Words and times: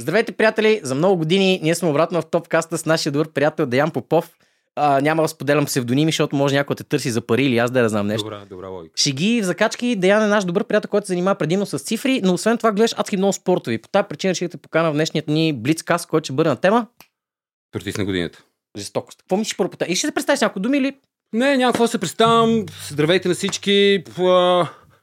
Здравейте, 0.00 0.32
приятели! 0.32 0.80
За 0.82 0.94
много 0.94 1.16
години 1.16 1.60
ние 1.62 1.74
сме 1.74 1.88
обратно 1.88 2.20
в 2.20 2.26
топкаста 2.26 2.78
с 2.78 2.86
нашия 2.86 3.12
добър 3.12 3.28
приятел 3.28 3.66
Деян 3.66 3.90
Попов. 3.90 4.30
А, 4.76 5.00
няма 5.00 5.22
да 5.22 5.28
споделям 5.28 5.64
псевдоними, 5.64 6.12
защото 6.12 6.36
може 6.36 6.54
някой 6.54 6.74
да 6.74 6.84
те 6.84 6.88
търси 6.88 7.10
за 7.10 7.20
пари 7.20 7.44
или 7.44 7.58
аз 7.58 7.70
да 7.70 7.80
я 7.80 7.88
знам 7.88 8.06
нещо. 8.06 8.24
Добра, 8.24 8.44
добра 8.50 8.68
логика. 8.68 8.94
Шеги 8.96 9.40
в 9.42 9.44
закачки, 9.44 9.96
Деян 9.96 10.22
е 10.22 10.26
наш 10.26 10.44
добър 10.44 10.64
приятел, 10.64 10.88
който 10.88 11.06
се 11.06 11.10
занимава 11.10 11.34
предимно 11.34 11.66
с 11.66 11.78
цифри, 11.78 12.20
но 12.24 12.34
освен 12.34 12.58
това 12.58 12.72
гледаш 12.72 12.94
адски 12.96 13.16
много 13.16 13.32
спортови. 13.32 13.78
По 13.78 13.88
тази 13.88 14.08
причина 14.08 14.34
ще 14.34 14.48
те 14.48 14.56
покана 14.56 14.90
в 14.90 14.94
днешният 14.94 15.28
ни 15.28 15.52
Блицкаст, 15.52 16.06
който 16.06 16.24
ще 16.24 16.32
бъде 16.32 16.48
на 16.50 16.56
тема 16.56 16.86
Против 17.72 17.98
на 17.98 18.04
годината. 18.04 18.42
жестокост. 18.78 19.18
Какво 19.18 19.36
мислиш 19.36 19.56
първо? 19.56 19.72
И 19.88 19.96
ще 19.96 20.06
се 20.06 20.14
представиш 20.14 20.40
някои 20.40 20.62
думи 20.62 20.78
или 20.78 20.96
Не, 21.32 21.56
няма 21.56 21.72
какво 21.72 21.84
да 21.84 21.88
се 21.88 21.98
представям. 21.98 22.66
Здравейте 22.88 23.28
на 23.28 23.34
всички. 23.34 24.02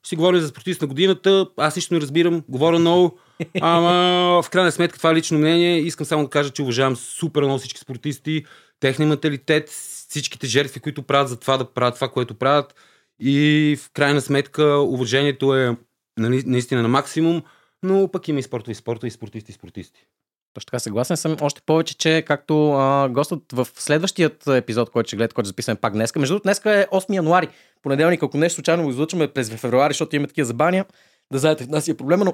Ще 0.04 0.09
си 0.09 0.16
говорим 0.16 0.41
за 0.41 0.48
спортист 0.48 0.82
на 0.82 0.88
годината. 0.88 1.48
Аз 1.57 1.75
нищо 1.75 1.93
не 1.93 2.02
разбирам. 2.02 2.43
Говоря 2.50 2.79
много. 2.79 3.18
Ама 3.62 4.42
в 4.44 4.50
крайна 4.50 4.72
сметка 4.72 4.98
това 4.98 5.12
е 5.12 5.16
лично 5.16 5.38
мнение. 5.38 5.80
Искам 5.80 6.06
само 6.06 6.24
да 6.24 6.30
кажа, 6.30 6.50
че 6.50 6.62
уважавам 6.62 6.95
супер 6.95 7.41
много 7.41 7.58
всички 7.58 7.80
спортисти, 7.80 8.45
техния 8.80 9.08
менталитет, 9.08 9.70
всичките 9.70 10.48
жертви, 10.48 10.80
които 10.80 11.04
правят 11.04 11.30
за 11.30 11.40
това 11.40 11.58
да 11.58 11.73
правят 11.73 11.95
това, 11.95 12.09
което 12.09 12.36
правят. 12.36 12.76
И 13.20 13.78
в 13.80 13.90
крайна 13.94 14.22
сметка 14.22 14.66
уважението 14.80 15.55
е 15.55 15.78
нали, 16.20 16.44
наистина 16.45 16.81
на 16.81 16.88
максимум, 16.88 17.44
но 17.84 18.12
пък 18.12 18.28
има 18.28 18.40
и 18.40 18.44
спортови 18.44 18.76
спорта, 18.76 19.08
и 19.08 19.12
спортисти, 19.12 19.52
и 19.52 19.56
спортисти. 19.56 20.06
Точно 20.54 20.66
така 20.66 20.80
съгласен 20.80 21.17
съм. 21.17 21.38
Още 21.42 21.62
повече, 21.66 21.98
че 21.98 22.23
както 22.28 22.72
а, 22.72 23.09
гостът 23.09 23.42
в 23.54 23.67
следващият 23.76 24.48
епизод, 24.48 24.90
който 24.90 25.08
ще 25.08 25.16
гледате, 25.16 25.34
който 25.34 25.48
записваме 25.48 25.80
пак 25.80 25.94
днес. 25.94 26.16
Между 26.16 26.34
другото, 26.34 26.44
днес 26.44 26.58
е 26.58 26.88
8 26.92 27.14
януари. 27.14 27.48
Понеделник, 27.81 28.23
ако 28.23 28.38
нещо 28.38 28.56
случайно 28.56 28.84
го 28.84 28.90
излъчваме 28.90 29.28
през 29.28 29.50
февруари, 29.50 29.94
защото 29.94 30.16
имаме 30.16 30.28
такива 30.28 30.45
забания, 30.45 30.86
да 31.31 31.40
знаете, 31.40 31.64
в 31.64 31.67
нас 31.67 31.88
е 31.88 31.98
проблема, 31.98 32.26
но 32.26 32.34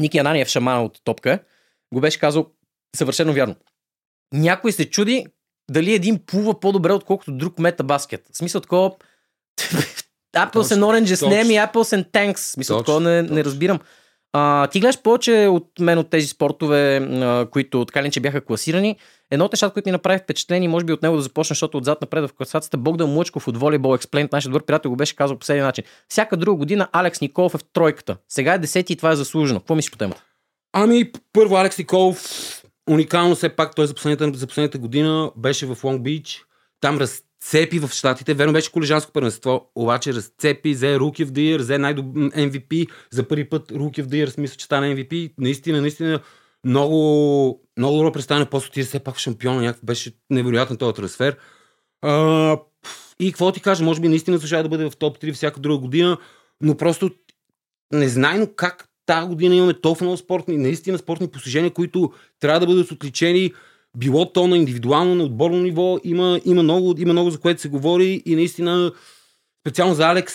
Ники 0.00 0.18
Ананиев, 0.18 0.48
шамана 0.48 0.84
от 0.84 1.00
Топка, 1.04 1.38
го 1.94 2.00
беше 2.00 2.18
казал 2.18 2.46
съвършено 2.96 3.32
вярно. 3.32 3.54
Някой 4.32 4.72
се 4.72 4.90
чуди 4.90 5.26
дали 5.70 5.94
един 5.94 6.26
плува 6.26 6.60
по-добре, 6.60 6.92
отколкото 6.92 7.32
друг 7.32 7.58
мета 7.58 7.84
баскет. 7.84 8.24
В 8.32 8.36
смисъл 8.36 8.60
такова... 8.60 8.90
Apples 10.36 10.52
and 10.52 10.52
Точно, 10.52 10.86
Oranges, 10.86 11.28
не 11.28 11.44
ми 11.44 11.56
точно. 11.56 11.82
Apples 11.82 12.02
and 12.02 12.10
Tanks. 12.10 12.56
Точно, 12.56 12.78
такова 12.78 13.00
не, 13.00 13.22
не 13.22 13.28
точно. 13.28 13.44
разбирам. 13.44 13.80
А, 14.32 14.66
ти 14.66 14.80
гледаш 14.80 15.02
повече 15.02 15.46
от 15.50 15.66
мен 15.80 15.98
от 15.98 16.10
тези 16.10 16.26
спортове, 16.26 16.96
а, 16.96 17.46
които 17.50 17.84
така 17.84 18.02
ли, 18.02 18.10
че 18.10 18.20
бяха 18.20 18.40
класирани. 18.40 18.96
Едно 19.30 19.44
от 19.44 19.52
нещата, 19.52 19.72
които 19.72 19.88
ми 19.88 19.92
направи 19.92 20.18
впечатление, 20.18 20.68
може 20.68 20.84
би 20.84 20.92
от 20.92 21.02
него 21.02 21.16
да 21.16 21.22
започна, 21.22 21.54
защото 21.54 21.78
отзад 21.78 22.00
напред 22.00 22.30
в 22.30 22.32
класацията 22.32 22.76
Богдан 22.76 23.10
Млъчков 23.10 23.48
от 23.48 23.58
Volleyball 23.58 24.04
Explained, 24.04 24.32
нашия 24.32 24.50
добър 24.50 24.64
приятел, 24.64 24.90
го 24.90 24.96
беше 24.96 25.16
казал 25.16 25.38
по 25.38 25.44
следния 25.44 25.66
начин. 25.66 25.84
Всяка 26.08 26.36
друга 26.36 26.58
година 26.58 26.88
Алекс 26.92 27.20
Николов 27.20 27.54
е 27.54 27.58
в 27.58 27.64
тройката. 27.72 28.16
Сега 28.28 28.54
е 28.54 28.58
десети 28.58 28.92
и 28.92 28.96
това 28.96 29.10
е 29.10 29.16
заслужено. 29.16 29.60
Какво 29.60 29.74
мислиш 29.74 29.90
по 29.90 29.98
темата? 29.98 30.22
Ами, 30.72 31.12
първо 31.32 31.56
Алекс 31.56 31.78
Николов, 31.78 32.18
уникално 32.90 33.34
все 33.34 33.48
пак, 33.48 33.74
той 33.74 33.86
за 33.86 33.94
последната, 33.94 34.38
за 34.38 34.46
последната 34.46 34.78
година 34.78 35.30
беше 35.36 35.66
в 35.66 35.84
Лонг 35.84 36.02
Бич. 36.02 36.44
Там 36.80 36.98
разцепи 37.42 37.78
в 37.78 37.90
щатите. 37.92 38.34
Верно 38.34 38.52
беше 38.52 38.72
колежанско 38.72 39.12
първенство, 39.12 39.70
обаче 39.74 40.14
разцепи, 40.14 40.74
взе 40.74 40.98
Rookie 40.98 41.24
of 41.24 41.30
the 41.30 41.58
взе 41.58 41.78
най-доб... 41.78 42.06
MVP. 42.16 42.88
За 43.10 43.28
първи 43.28 43.48
път 43.48 43.72
Rookie 43.72 44.02
of 44.02 44.06
the 44.06 44.26
Year, 44.26 44.56
че 44.56 44.64
стана 44.64 44.86
MVP. 44.86 45.32
Наистина, 45.38 45.80
наистина, 45.80 46.20
много, 46.64 47.60
много 47.78 47.96
добро 47.96 48.12
представяне. 48.12 48.46
После 48.46 48.70
ти 48.70 48.82
все 48.82 48.98
пак 48.98 49.14
в 49.14 49.18
шампиона, 49.18 49.62
някакъв 49.62 49.84
беше 49.84 50.12
невероятен 50.30 50.76
този 50.76 50.94
трансфер. 50.94 51.36
А, 52.02 52.56
и 53.20 53.32
какво 53.32 53.52
ти 53.52 53.60
кажа, 53.60 53.84
може 53.84 54.00
би 54.00 54.08
наистина 54.08 54.36
заслужава 54.36 54.62
да 54.62 54.68
бъде 54.68 54.90
в 54.90 54.96
топ 54.96 55.18
3 55.18 55.32
всяка 55.32 55.60
друга 55.60 55.78
година, 55.78 56.18
но 56.60 56.76
просто 56.76 57.10
незнайно 57.92 58.48
как 58.56 58.88
тази 59.06 59.28
година 59.28 59.54
имаме 59.54 59.74
толкова 59.74 60.04
много 60.04 60.16
спортни, 60.16 60.56
наистина 60.56 60.98
спортни 60.98 61.28
постижения, 61.28 61.70
които 61.70 62.12
трябва 62.40 62.60
да 62.60 62.66
бъдат 62.66 62.90
отличени 62.90 63.52
било 63.96 64.32
то 64.32 64.46
на 64.46 64.56
индивидуално, 64.56 65.14
на 65.14 65.24
отборно 65.24 65.58
ниво. 65.58 65.98
Има, 66.04 66.40
има, 66.44 66.62
много, 66.62 66.94
има 66.98 67.12
много 67.12 67.30
за 67.30 67.40
което 67.40 67.60
се 67.60 67.68
говори 67.68 68.22
и 68.26 68.34
наистина 68.36 68.92
специално 69.60 69.94
за 69.94 70.06
Алекс, 70.06 70.34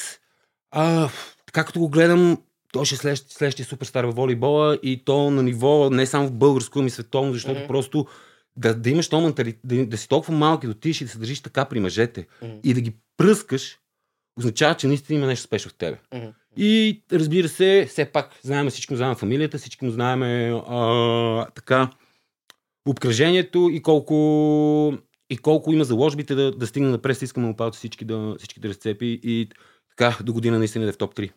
а, 0.71 1.09
така 1.45 1.63
като 1.63 1.79
го 1.79 1.89
гледам, 1.89 2.37
той 2.73 2.85
ще 2.85 2.95
е 2.95 2.97
следващ, 2.97 3.31
следващия 3.31 3.65
суперстар 3.65 4.03
в 4.03 4.11
волейбола 4.11 4.77
и 4.83 5.03
то 5.05 5.31
на 5.31 5.43
ниво 5.43 5.89
не 5.89 6.05
само 6.05 6.27
в 6.27 6.31
българско, 6.31 6.79
ами 6.79 6.89
световно, 6.89 7.33
защото 7.33 7.59
Мгм. 7.59 7.67
просто 7.67 8.07
да, 8.57 8.75
да 8.75 8.89
имаш 8.89 9.07
този 9.07 9.23
менталитет, 9.25 9.61
да, 9.63 9.85
да 9.85 9.97
си 9.97 10.09
толкова 10.09 10.37
малки, 10.37 10.67
да 10.67 10.71
отидеш 10.71 11.01
и 11.01 11.05
да 11.05 11.11
се 11.11 11.17
държиш 11.17 11.41
така 11.41 11.65
при 11.65 11.79
мъжете 11.79 12.27
Мгм. 12.41 12.53
и 12.63 12.73
да 12.73 12.81
ги 12.81 12.93
пръскаш, 13.17 13.77
означава, 14.39 14.75
че 14.75 14.87
наистина 14.87 15.17
има 15.17 15.27
нещо 15.27 15.47
спешно 15.47 15.71
в 15.71 15.73
тебе. 15.73 15.97
И 16.57 17.01
разбира 17.11 17.49
се, 17.49 17.85
все 17.89 18.05
пак 18.05 18.39
знаем 18.41 18.69
всички 18.69 18.93
му 18.93 18.97
знаем 18.97 19.15
фамилията, 19.15 19.57
всички 19.57 19.85
му 19.85 19.91
знаем 19.91 20.23
а, 20.23 21.47
така 21.55 21.89
обкръжението 22.85 23.69
и 23.71 23.81
колко, 23.81 24.93
и 25.29 25.37
колко 25.37 25.73
има 25.73 25.83
заложбите 25.83 26.35
да, 26.35 26.51
да 26.51 26.67
стигне 26.67 26.89
напред. 26.89 27.21
Искаме 27.21 27.47
му 27.47 27.55
палци 27.55 27.77
всички 27.77 28.05
да, 28.05 28.35
всички 28.37 28.59
да 28.59 28.69
разцепи 28.69 29.19
и 29.23 29.49
така 29.89 30.17
до 30.23 30.33
година 30.33 30.57
наистина 30.57 30.85
да 30.85 30.89
е 30.89 30.93
в 30.93 30.97
топ 30.97 31.15
3. 31.15 31.31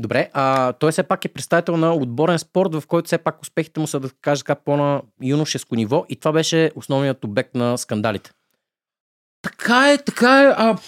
Добре, 0.00 0.30
а 0.32 0.72
той 0.72 0.92
все 0.92 1.02
пак 1.02 1.24
е 1.24 1.28
представител 1.28 1.76
на 1.76 1.94
отборен 1.94 2.38
спорт, 2.38 2.74
в 2.74 2.86
който 2.86 3.06
все 3.06 3.18
пак 3.18 3.42
успехите 3.42 3.80
му 3.80 3.86
са 3.86 4.00
да 4.00 4.10
кажа 4.10 4.44
така 4.44 4.54
по-на 4.54 5.02
юношеско 5.22 5.74
ниво 5.74 6.04
и 6.08 6.16
това 6.16 6.32
беше 6.32 6.70
основният 6.74 7.24
обект 7.24 7.54
на 7.54 7.76
скандалите. 7.78 8.30
Така 9.42 9.92
е, 9.92 9.98
така 9.98 10.42
е. 10.42 10.46
А, 10.46 10.78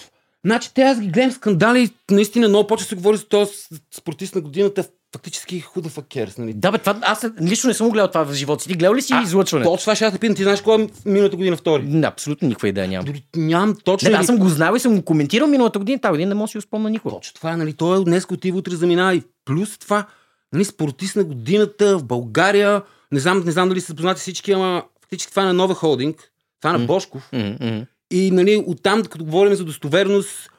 значи, 0.45 0.73
те 0.73 0.81
аз 0.81 1.01
ги 1.01 1.07
гледам 1.07 1.31
скандали. 1.31 1.89
Наистина 2.11 2.49
много 2.49 2.67
почва 2.67 2.87
се 2.87 2.95
говори 2.95 3.17
за 3.17 3.27
този 3.27 3.51
спортист 3.91 4.35
на 4.35 4.41
годината. 4.41 4.89
Фактически 5.13 5.59
худа 5.59 5.89
факерс. 5.89 6.37
Нали? 6.37 6.53
Да, 6.53 6.71
бе, 6.71 6.77
това, 6.77 6.99
аз 7.01 7.25
лично 7.41 7.67
не 7.67 7.73
съм 7.73 7.87
го 7.87 7.93
гледал 7.93 8.07
това 8.07 8.23
в 8.25 8.33
живота 8.33 8.63
си. 8.63 8.69
Ти 8.69 8.75
гледал 8.75 8.95
ли 8.95 9.01
си 9.01 9.13
А, 9.13 9.21
излъчване? 9.21 9.65
Точно 9.65 9.81
това 9.81 9.95
ще 9.95 10.05
аз 10.05 10.19
питам. 10.19 10.35
Ти 10.35 10.43
знаеш 10.43 10.61
кой 10.61 10.83
е 10.83 10.87
миналата 11.05 11.35
година 11.35 11.57
втори? 11.57 11.83
Не, 11.83 12.07
абсолютно 12.07 12.47
никаква 12.47 12.67
идея 12.67 12.87
нямам. 12.87 13.05
Дори 13.05 13.23
нямам 13.35 13.75
точно. 13.83 14.09
Не, 14.09 14.15
аз 14.15 14.25
съм 14.25 14.37
го 14.37 14.49
знал 14.49 14.75
и 14.75 14.79
съм 14.79 14.95
го 14.95 15.01
коментирал 15.01 15.47
миналата 15.47 15.79
година, 15.79 15.99
тази 15.99 16.11
година 16.11 16.29
не 16.29 16.35
мога 16.35 16.47
да 16.47 16.51
си 16.51 16.57
го 16.57 16.61
спомня 16.61 16.89
никога. 16.89 17.15
Точно 17.15 17.33
това, 17.33 17.51
е, 17.51 17.57
нали? 17.57 17.73
Той 17.73 18.01
е 18.01 18.03
днес 18.03 18.25
отива, 18.31 18.57
утре 18.57 18.75
заминава. 18.75 19.15
И 19.15 19.23
плюс 19.45 19.77
това, 19.77 20.05
нали, 20.53 20.65
спортист 20.65 21.15
на 21.15 21.23
годината 21.23 21.97
в 21.97 22.03
България. 22.03 22.81
Не 23.11 23.19
знам, 23.19 23.43
не 23.45 23.51
знам 23.51 23.69
дали 23.69 23.81
са 23.81 23.95
познати 23.95 24.21
всички, 24.21 24.51
ама 24.51 24.83
фактически 25.01 25.31
това 25.31 25.43
е 25.43 25.45
на 25.45 25.53
нова 25.53 25.75
холдинг. 25.75 26.31
Това 26.61 26.75
е 26.75 26.77
на. 26.77 26.85
Бошков. 26.85 27.29
М. 27.33 27.85
И 28.11 28.31
нали, 28.31 28.63
оттам, 28.67 29.03
като 29.03 29.25
говорим 29.25 29.55
за 29.55 29.65
достоверност, 29.65 30.49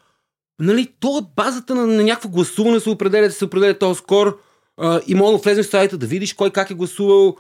нали, 0.61 0.93
то 1.01 1.19
е 1.19 1.27
базата 1.37 1.75
на, 1.75 1.87
на 1.87 2.03
някакво 2.03 2.29
гласуване 2.29 2.81
се 2.81 2.91
определя, 2.91 3.31
се 3.31 3.45
определя 3.45 3.79
този 3.79 3.99
скор. 3.99 4.41
А, 4.77 5.01
и 5.07 5.15
мога 5.15 5.33
да 5.33 5.39
влезеш 5.39 5.67
в 5.67 5.71
сайта, 5.71 5.99
да 5.99 6.07
видиш 6.07 6.33
кой 6.35 6.51
как 6.51 6.71
е 6.71 6.75
гласувал. 6.75 7.37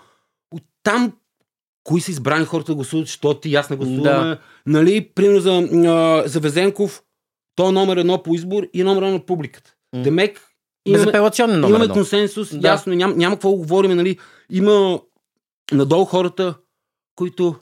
Оттам 0.54 1.12
кои 1.84 2.00
са 2.00 2.10
избрани 2.10 2.44
хората 2.44 2.72
да 2.72 2.76
гласуват, 2.76 3.06
защото 3.06 3.40
ти 3.40 3.54
аз 3.54 3.70
не 3.70 3.76
гласуваме. 3.76 4.28
Да. 4.28 4.38
Нали, 4.66 5.08
примерно 5.14 5.40
за, 5.40 5.50
а, 5.52 6.28
за 6.28 6.40
Везенков, 6.40 7.02
той 7.56 7.68
е 7.68 7.72
номер 7.72 7.96
едно 7.96 8.22
по 8.22 8.34
избор 8.34 8.66
и 8.72 8.82
номер 8.82 9.02
едно 9.02 9.12
на 9.12 9.26
публиката. 9.26 9.74
М. 9.96 10.02
Демек, 10.02 10.40
имаме, 10.86 11.04
имаме 11.68 11.84
консенсус, 11.88 12.56
Да. 12.58 12.68
ясно, 12.68 12.94
ням, 12.94 13.18
няма 13.18 13.34
какво 13.34 13.50
да 13.50 13.56
говорим, 13.56 13.96
нали. 13.96 14.18
Има 14.50 15.00
надолу 15.72 16.04
хората, 16.04 16.54
които 17.16 17.54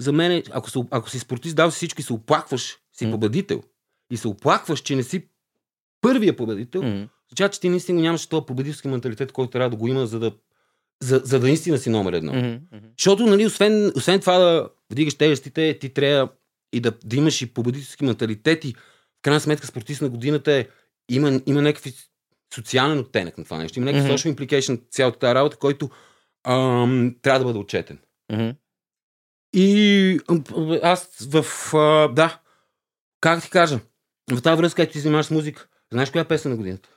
за 0.00 0.12
мен, 0.12 0.42
ако, 0.50 0.86
ако 0.90 1.10
си 1.10 1.18
спортист, 1.18 1.56
дал 1.56 1.70
си 1.70 1.76
всичко 1.76 2.00
и 2.00 2.04
се 2.04 2.12
оплакваш, 2.12 2.78
си 2.92 3.10
победител, 3.10 3.62
и 4.14 4.16
се 4.16 4.28
оплакваш, 4.28 4.80
че 4.80 4.96
не 4.96 5.02
си 5.02 5.28
първия 6.00 6.36
победител, 6.36 6.80
означава, 6.80 7.50
че 7.50 7.60
ти 7.60 7.68
наистина 7.68 8.00
нямаш 8.00 8.26
този 8.26 8.46
победителски 8.46 8.88
менталитет, 8.88 9.32
който 9.32 9.50
трябва 9.50 9.70
да 9.70 9.76
го 9.76 9.88
има, 9.88 10.06
за 10.06 10.18
да, 10.18 10.32
за, 11.02 11.20
за 11.24 11.40
да 11.40 11.46
наистина 11.46 11.78
си 11.78 11.90
номер 11.90 12.12
едно. 12.12 12.32
Мгм. 12.32 12.54
Защото, 12.98 13.26
нали, 13.26 13.46
освен, 13.46 13.92
освен 13.96 14.20
това 14.20 14.38
да 14.38 14.68
вдигаш 14.90 15.14
тежестите, 15.14 15.78
ти 15.80 15.88
трябва 15.88 16.28
и 16.72 16.80
да, 16.80 16.92
да 17.04 17.16
имаш 17.16 17.42
и 17.42 17.54
победителски 17.54 18.04
менталитет 18.04 18.64
и 18.64 18.74
в 19.18 19.22
крайна 19.22 19.40
сметка 19.40 19.66
спортист 19.66 20.02
на 20.02 20.08
годината 20.08 20.52
е, 20.52 20.66
има, 21.08 21.40
има 21.46 21.62
някакви 21.62 21.92
социален 22.54 22.98
оттенък 22.98 23.38
на 23.38 23.44
това 23.44 23.58
нещо. 23.58 23.78
Има 23.78 23.92
някакъв 23.92 24.08
Мгм. 24.08 24.14
social 24.14 24.34
implication 24.34 24.80
цялата 24.90 25.18
тази 25.18 25.34
работа, 25.34 25.56
който 25.56 25.90
ам, 26.46 27.16
трябва 27.22 27.38
да 27.38 27.44
бъде 27.44 27.58
отчетен. 27.58 27.98
Мгм. 28.32 28.50
И 29.54 30.20
аз 30.82 31.28
в... 31.30 31.44
А, 31.74 32.08
да, 32.08 32.40
как 33.20 33.42
ти 33.42 33.50
кажа, 33.50 33.80
в 34.32 34.42
тази 34.42 34.56
връзка, 34.56 34.82
като 34.82 34.92
ти 34.92 34.98
занимаваш 34.98 35.26
с 35.26 35.30
музика, 35.30 35.66
знаеш 35.92 36.10
коя 36.10 36.24
песен 36.24 36.50
на 36.50 36.56
годината? 36.56 36.88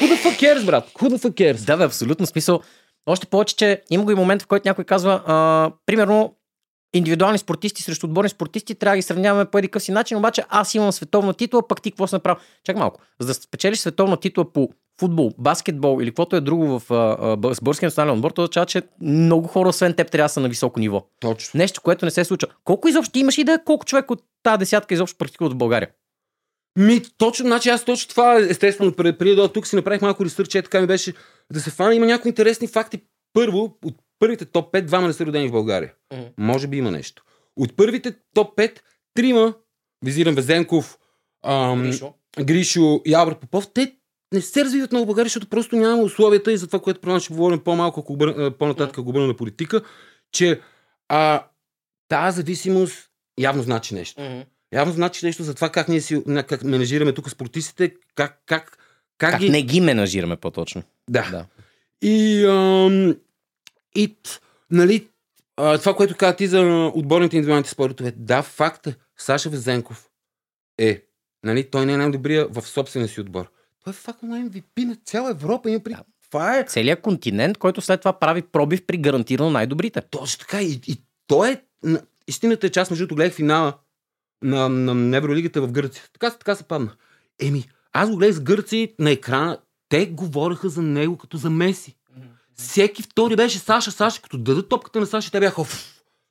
Who 0.00 0.06
the 0.08 0.24
fuck 0.24 0.40
cares, 0.40 0.64
брат? 0.64 0.92
Who 0.92 1.08
the 1.08 1.16
fuck 1.16 1.30
cares? 1.30 1.66
Да, 1.66 1.76
бе, 1.76 1.84
абсолютно 1.84 2.26
смисъл. 2.26 2.60
Още 3.06 3.26
повече, 3.26 3.56
че 3.56 3.82
има 3.90 4.04
го 4.04 4.10
и 4.10 4.14
момент, 4.14 4.42
в 4.42 4.46
който 4.46 4.68
някой 4.68 4.84
казва, 4.84 5.22
а, 5.26 5.70
примерно, 5.86 6.36
индивидуални 6.94 7.38
спортисти 7.38 7.82
срещу 7.82 8.06
отборни 8.06 8.28
спортисти, 8.28 8.74
трябва 8.74 8.92
да 8.92 8.98
ги 8.98 9.02
сравняваме 9.02 9.44
по 9.44 9.58
един 9.58 9.70
си 9.78 9.92
начин, 9.92 10.18
обаче 10.18 10.44
аз 10.48 10.74
имам 10.74 10.92
световна 10.92 11.34
титла, 11.34 11.68
пък 11.68 11.82
ти 11.82 11.90
какво 11.90 12.06
си 12.06 12.14
направил? 12.14 12.42
Чакай 12.64 12.80
малко. 12.80 13.00
За 13.20 13.26
да 13.26 13.34
спечелиш 13.34 13.78
световна 13.78 14.16
титла 14.16 14.52
по 14.52 14.68
футбол, 15.00 15.32
баскетбол 15.38 16.02
или 16.02 16.10
каквото 16.10 16.36
е 16.36 16.40
друго 16.40 16.78
в 16.78 16.90
а, 16.90 17.16
а, 17.20 17.36
бъ- 17.36 17.54
с 17.54 17.60
българския 17.60 17.86
национален 17.86 18.14
отбор, 18.14 18.30
то 18.30 18.42
означава, 18.42 18.66
че 18.66 18.82
много 19.00 19.48
хора, 19.48 19.68
освен 19.68 19.94
теб, 19.94 20.10
трябва 20.10 20.24
да 20.24 20.28
са 20.28 20.40
на 20.40 20.48
високо 20.48 20.80
ниво. 20.80 21.06
Точно. 21.20 21.58
Нещо, 21.58 21.80
което 21.82 22.04
не 22.04 22.10
се 22.10 22.24
случва. 22.24 22.48
Колко 22.64 22.88
изобщо 22.88 23.18
имаш 23.18 23.38
идея, 23.38 23.64
колко 23.64 23.84
човек 23.84 24.10
от 24.10 24.22
тази 24.42 24.58
десятка 24.58 24.94
изобщо 24.94 25.18
практикуват 25.18 25.52
в 25.52 25.56
България? 25.56 25.90
Ми, 26.78 27.02
точно, 27.18 27.46
значи 27.46 27.68
аз 27.68 27.84
точно 27.84 28.08
това, 28.08 28.34
естествено, 28.34 28.92
преди, 28.92 29.34
да 29.34 29.52
тук 29.52 29.66
си 29.66 29.76
направих 29.76 30.02
малко 30.02 30.24
ресърч, 30.24 30.54
е 30.54 30.62
така 30.62 30.80
ми 30.80 30.86
беше 30.86 31.14
да 31.52 31.60
се 31.60 31.70
фана. 31.70 31.94
Има 31.94 32.06
някои 32.06 32.28
интересни 32.28 32.66
факти. 32.66 33.00
Първо, 33.32 33.78
от 33.84 33.94
първите 34.18 34.44
топ 34.44 34.72
5 34.74 34.82
двама 34.82 35.06
не 35.06 35.12
са 35.12 35.26
родени 35.26 35.48
в 35.48 35.52
България. 35.52 35.92
Мгм. 36.12 36.24
Може 36.38 36.66
би 36.66 36.76
има 36.76 36.90
нещо. 36.90 37.22
От 37.56 37.76
първите 37.76 38.14
топ 38.34 38.56
5, 38.58 38.80
трима, 39.14 39.54
визирам 40.04 40.34
Везенков, 40.34 40.98
ам, 41.44 41.82
Гришо. 41.82 42.14
Гришо 42.40 43.00
и 43.04 43.14
Алберт 43.14 43.38
Попов, 43.40 43.72
те 43.74 43.96
не 44.34 44.40
се 44.40 44.64
развиват 44.64 44.92
много 44.92 45.04
в 45.04 45.06
България, 45.06 45.26
защото 45.26 45.48
просто 45.48 45.76
няма 45.76 46.02
условията 46.02 46.52
и 46.52 46.56
за 46.56 46.66
това, 46.66 46.80
което 46.80 47.00
предполагам 47.00 47.20
ще 47.20 47.34
говорим 47.34 47.58
по-малко, 47.58 48.00
ако 48.00 48.12
обър... 48.12 48.28
а, 48.28 48.50
по-нататък, 48.50 48.98
ако 48.98 49.08
обърна 49.08 49.26
на 49.26 49.36
политика, 49.36 49.82
че 50.32 50.60
а, 51.08 51.44
тази 52.08 52.36
зависимост 52.36 53.10
явно 53.40 53.62
значи 53.62 53.94
нещо. 53.94 54.22
Мгм. 54.22 54.40
Явно 54.72 54.92
значи 54.92 55.26
нещо 55.26 55.42
за 55.42 55.54
това 55.54 55.68
как 55.70 55.88
ние 55.88 56.00
си 56.00 56.22
как 56.48 56.64
менажираме 56.64 57.12
тук 57.12 57.30
спортистите, 57.30 57.94
как, 58.14 58.42
как, 58.46 58.78
как, 59.18 59.30
Как 59.30 59.40
ги... 59.40 59.50
не 59.50 59.62
ги 59.62 59.80
менажираме 59.80 60.36
по-точно. 60.36 60.82
Да. 61.10 61.28
Да. 61.30 61.46
И, 62.02 62.44
ам, 62.44 63.16
и 63.96 64.16
нали, 64.70 65.08
а, 65.56 65.78
това, 65.78 65.94
което 65.94 66.16
каза 66.16 66.36
ти 66.36 66.46
за 66.46 66.90
отборните 66.94 67.36
индивидуалните 67.36 67.70
спортове, 67.70 68.12
да, 68.16 68.42
факт 68.42 68.86
е, 68.86 68.94
Саша 69.16 69.50
Везенков 69.50 70.10
е, 70.78 71.02
нали, 71.44 71.70
той 71.70 71.86
не 71.86 71.92
е 71.92 71.96
най-добрия 71.96 72.46
в 72.48 72.62
собствения 72.62 73.08
си 73.08 73.20
отбор. 73.20 73.50
Той 73.84 73.90
е 73.90 73.94
факт 73.94 74.22
на 74.22 74.36
MVP 74.50 74.84
на 74.84 74.96
цяла 74.96 75.30
Европа. 75.30 75.70
Има 75.70 75.80
при... 75.80 75.90
Да. 75.90 76.02
Това 76.30 76.58
е 76.58 76.64
Целият 76.64 77.00
континент, 77.00 77.58
който 77.58 77.80
след 77.80 78.00
това 78.00 78.18
прави 78.18 78.42
пробив 78.42 78.86
при 78.86 78.96
гарантирано 78.96 79.50
най-добрите. 79.50 80.00
точно 80.00 80.38
така. 80.38 80.62
И, 80.62 80.80
и 80.86 81.00
той 81.26 81.50
е... 81.52 81.60
на- 81.82 82.02
Истината 82.28 82.66
е, 82.66 82.70
че 82.70 82.80
аз 82.80 82.90
между 82.90 83.14
гледах 83.14 83.32
финала 83.32 83.74
на, 84.42 84.68
на 84.68 85.16
Евролигата 85.16 85.62
в 85.62 85.72
Гърция. 85.72 86.04
Така, 86.12 86.30
така 86.30 86.54
се 86.54 86.64
падна. 86.64 86.92
Еми, 87.40 87.64
аз 87.92 88.10
го 88.10 88.16
гледах 88.16 88.36
с 88.36 88.40
гърци 88.40 88.94
на 88.98 89.10
екрана. 89.10 89.58
Те 89.88 90.06
говореха 90.06 90.68
за 90.68 90.82
него 90.82 91.16
като 91.18 91.36
за 91.36 91.50
Меси. 91.50 91.96
Всеки 92.58 93.02
втори 93.02 93.36
беше 93.36 93.58
Саша, 93.58 93.90
Саша, 93.90 94.22
като 94.22 94.38
дадат 94.38 94.68
топката 94.68 95.00
на 95.00 95.06
Саша, 95.06 95.30
те 95.30 95.40
бяха 95.40 95.64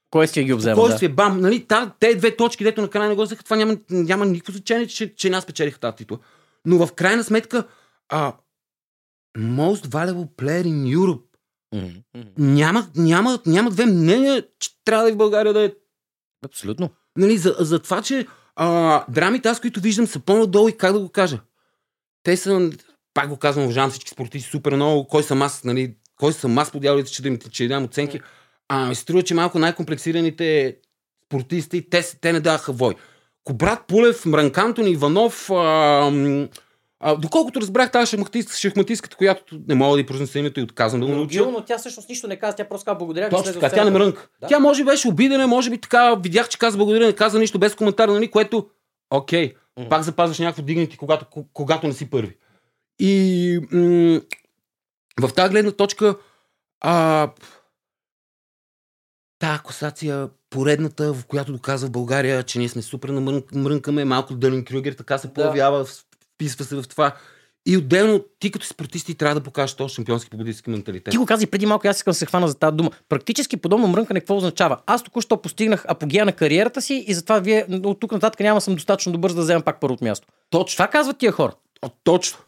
Кой 0.09 0.27
си 0.27 0.43
ги 0.43 0.53
обзема? 0.53 0.75
Да? 0.75 0.81
спокойствие, 0.81 1.09
бам, 1.09 1.41
нали, 1.41 1.65
та, 1.65 1.93
те 1.99 2.15
две 2.15 2.35
точки, 2.35 2.63
дето 2.63 2.81
на 2.81 2.89
края 2.89 3.09
не 3.09 3.15
го 3.15 3.21
взеха, 3.21 3.43
това 3.43 3.55
няма, 3.55 3.77
няма 3.89 4.25
никакво 4.25 4.53
значение, 4.53 4.87
че, 4.87 5.15
че 5.15 5.29
нас 5.29 5.45
печелиха 5.45 5.79
тази 5.79 5.95
титла. 5.95 6.19
Но 6.65 6.85
в 6.85 6.93
крайна 6.93 7.23
сметка, 7.23 7.67
а, 8.09 8.33
most 9.37 9.87
valuable 9.87 10.29
player 10.29 10.63
in 10.63 10.97
Europe. 10.97 11.21
Мгм. 11.73 12.29
няма, 12.37 12.89
няма, 12.95 13.39
няма 13.45 13.71
две 13.71 13.85
мнения, 13.85 14.47
че 14.59 14.69
трябва 14.85 15.03
да 15.03 15.09
е 15.09 15.13
в 15.13 15.17
България 15.17 15.53
да 15.53 15.63
е 15.63 15.73
Абсолютно. 16.45 16.89
Нали, 17.17 17.37
за, 17.37 17.55
за 17.59 17.79
това, 17.79 18.01
че 18.01 18.27
а, 18.55 19.05
драмите, 19.09 19.49
аз 19.49 19.59
които 19.59 19.79
виждам, 19.79 20.07
са 20.07 20.19
по-надолу 20.19 20.69
и 20.69 20.77
как 20.77 20.93
да 20.93 20.99
го 20.99 21.09
кажа. 21.09 21.39
Те 22.23 22.37
са, 22.37 22.71
пак 23.13 23.29
го 23.29 23.37
казвам, 23.37 23.65
уважавам 23.65 23.91
всички 23.91 24.09
спортисти 24.11 24.49
супер 24.49 24.75
много. 24.75 25.07
Кой 25.07 25.23
съм 25.23 25.41
аз, 25.41 25.63
нали, 25.63 25.95
кой 26.19 26.33
съм 26.33 26.57
аз 26.57 26.71
по 26.71 26.79
дяволите, 26.79 27.11
че 27.11 27.21
да 27.21 27.27
им 27.27 27.39
че 27.51 27.63
да 27.63 27.69
дам 27.69 27.83
оценки. 27.83 28.19
А 28.69 28.85
ми 28.85 28.95
се 28.95 29.01
струва, 29.01 29.23
че 29.23 29.33
малко 29.33 29.59
най-комплексираните 29.59 30.75
спортисти, 31.25 31.89
те, 31.89 32.01
те 32.21 32.33
не 32.33 32.39
даваха 32.39 32.71
вой. 32.71 32.95
Кобрат 33.43 33.87
Пулев, 33.87 34.25
Мранкантон, 34.25 34.87
Иванов, 34.87 35.49
а, 35.51 36.11
а, 36.99 37.15
доколкото 37.15 37.61
разбрах 37.61 37.91
тази 37.91 38.09
шахматистка, 38.09 38.55
шахматистката, 38.57 39.15
която 39.17 39.59
не 39.67 39.75
мога 39.75 39.95
да 39.97 40.01
й 40.01 40.05
произнеса 40.05 40.39
името 40.39 40.59
и 40.59 40.63
отказвам 40.63 41.01
да 41.01 41.07
го 41.07 41.13
науча. 41.13 41.45
но 41.51 41.61
тя 41.61 41.77
всъщност 41.77 42.09
нищо 42.09 42.27
не 42.27 42.35
каза, 42.35 42.55
тя 42.57 42.69
просто 42.69 42.85
каза 42.85 42.97
благодаря. 42.97 43.29
Точно 43.29 43.53
така, 43.53 43.69
тя 43.69 43.85
не 43.85 43.91
мрънка. 43.91 44.27
Да. 44.41 44.47
Тя 44.47 44.59
може 44.59 44.83
би 44.83 44.85
беше 44.85 45.07
обидена, 45.07 45.47
може 45.47 45.69
би 45.69 45.77
така, 45.77 46.15
видях, 46.15 46.49
че 46.49 46.59
каза 46.59 46.77
благодаря, 46.77 47.05
не 47.05 47.13
каза 47.13 47.39
нищо 47.39 47.59
без 47.59 47.75
коментар, 47.75 48.09
нали, 48.09 48.31
което, 48.31 48.67
окей, 49.09 49.53
Мгм. 49.79 49.89
пак 49.89 50.03
запазваш 50.03 50.39
някакво 50.39 50.61
дигнати, 50.63 50.97
когато, 50.97 51.25
ко- 51.25 51.45
когато 51.53 51.87
не 51.87 51.93
си 51.93 52.09
първи. 52.09 52.35
И 52.99 53.59
м- 53.71 54.21
в 55.21 55.33
тази 55.33 55.51
гледна 55.51 55.71
точка, 55.71 56.15
а, 56.81 57.29
та 59.39 59.61
класация, 59.63 60.29
поредната, 60.49 61.13
в 61.13 61.25
която 61.25 61.51
доказва 61.51 61.87
в 61.87 61.91
България, 61.91 62.43
че 62.43 62.59
ние 62.59 62.69
сме 62.69 62.81
супер 62.81 63.09
намрънкаме, 63.53 64.05
малко 64.05 64.35
Дълин 64.35 64.65
Крюгер 64.65 64.93
така 64.93 65.17
се 65.17 65.33
появява, 65.33 65.85
вписва 65.85 66.65
се 66.65 66.75
в 66.75 66.87
това. 66.87 67.15
И 67.67 67.77
отделно, 67.77 68.23
ти 68.39 68.51
като 68.51 68.65
спортисти 68.65 69.15
трябва 69.15 69.35
да 69.35 69.43
покажеш 69.43 69.75
този 69.75 69.93
шампионски 69.93 70.29
победителски 70.29 70.69
менталитет. 70.69 71.11
Ти 71.11 71.17
го 71.17 71.25
каза 71.25 71.43
и 71.43 71.47
преди 71.47 71.65
малко, 71.65 71.87
аз 71.87 71.97
искам 71.97 72.11
да 72.11 72.15
се 72.15 72.25
хвана 72.25 72.47
за 72.47 72.55
тази 72.55 72.75
дума. 72.75 72.91
Практически 73.09 73.57
подобно 73.57 73.87
мрънкане 73.87 74.19
какво 74.19 74.37
означава? 74.37 74.77
Аз 74.85 75.03
току-що 75.03 75.41
постигнах 75.41 75.85
апогея 75.87 76.25
на 76.25 76.31
кариерата 76.31 76.81
си 76.81 77.05
и 77.07 77.13
затова 77.13 77.39
вие 77.39 77.65
от 77.83 77.99
тук 77.99 78.11
нататък 78.11 78.39
няма 78.39 78.61
съм 78.61 78.75
достатъчно 78.75 79.11
добър 79.11 79.29
за 79.29 79.35
да 79.35 79.41
вземам 79.41 79.63
пак 79.63 79.79
първото 79.79 80.03
място. 80.03 80.27
Точно. 80.49 80.75
Това 80.75 80.87
казват 80.87 81.17
тия 81.17 81.31
хора. 81.31 81.53
Точно. 82.03 82.39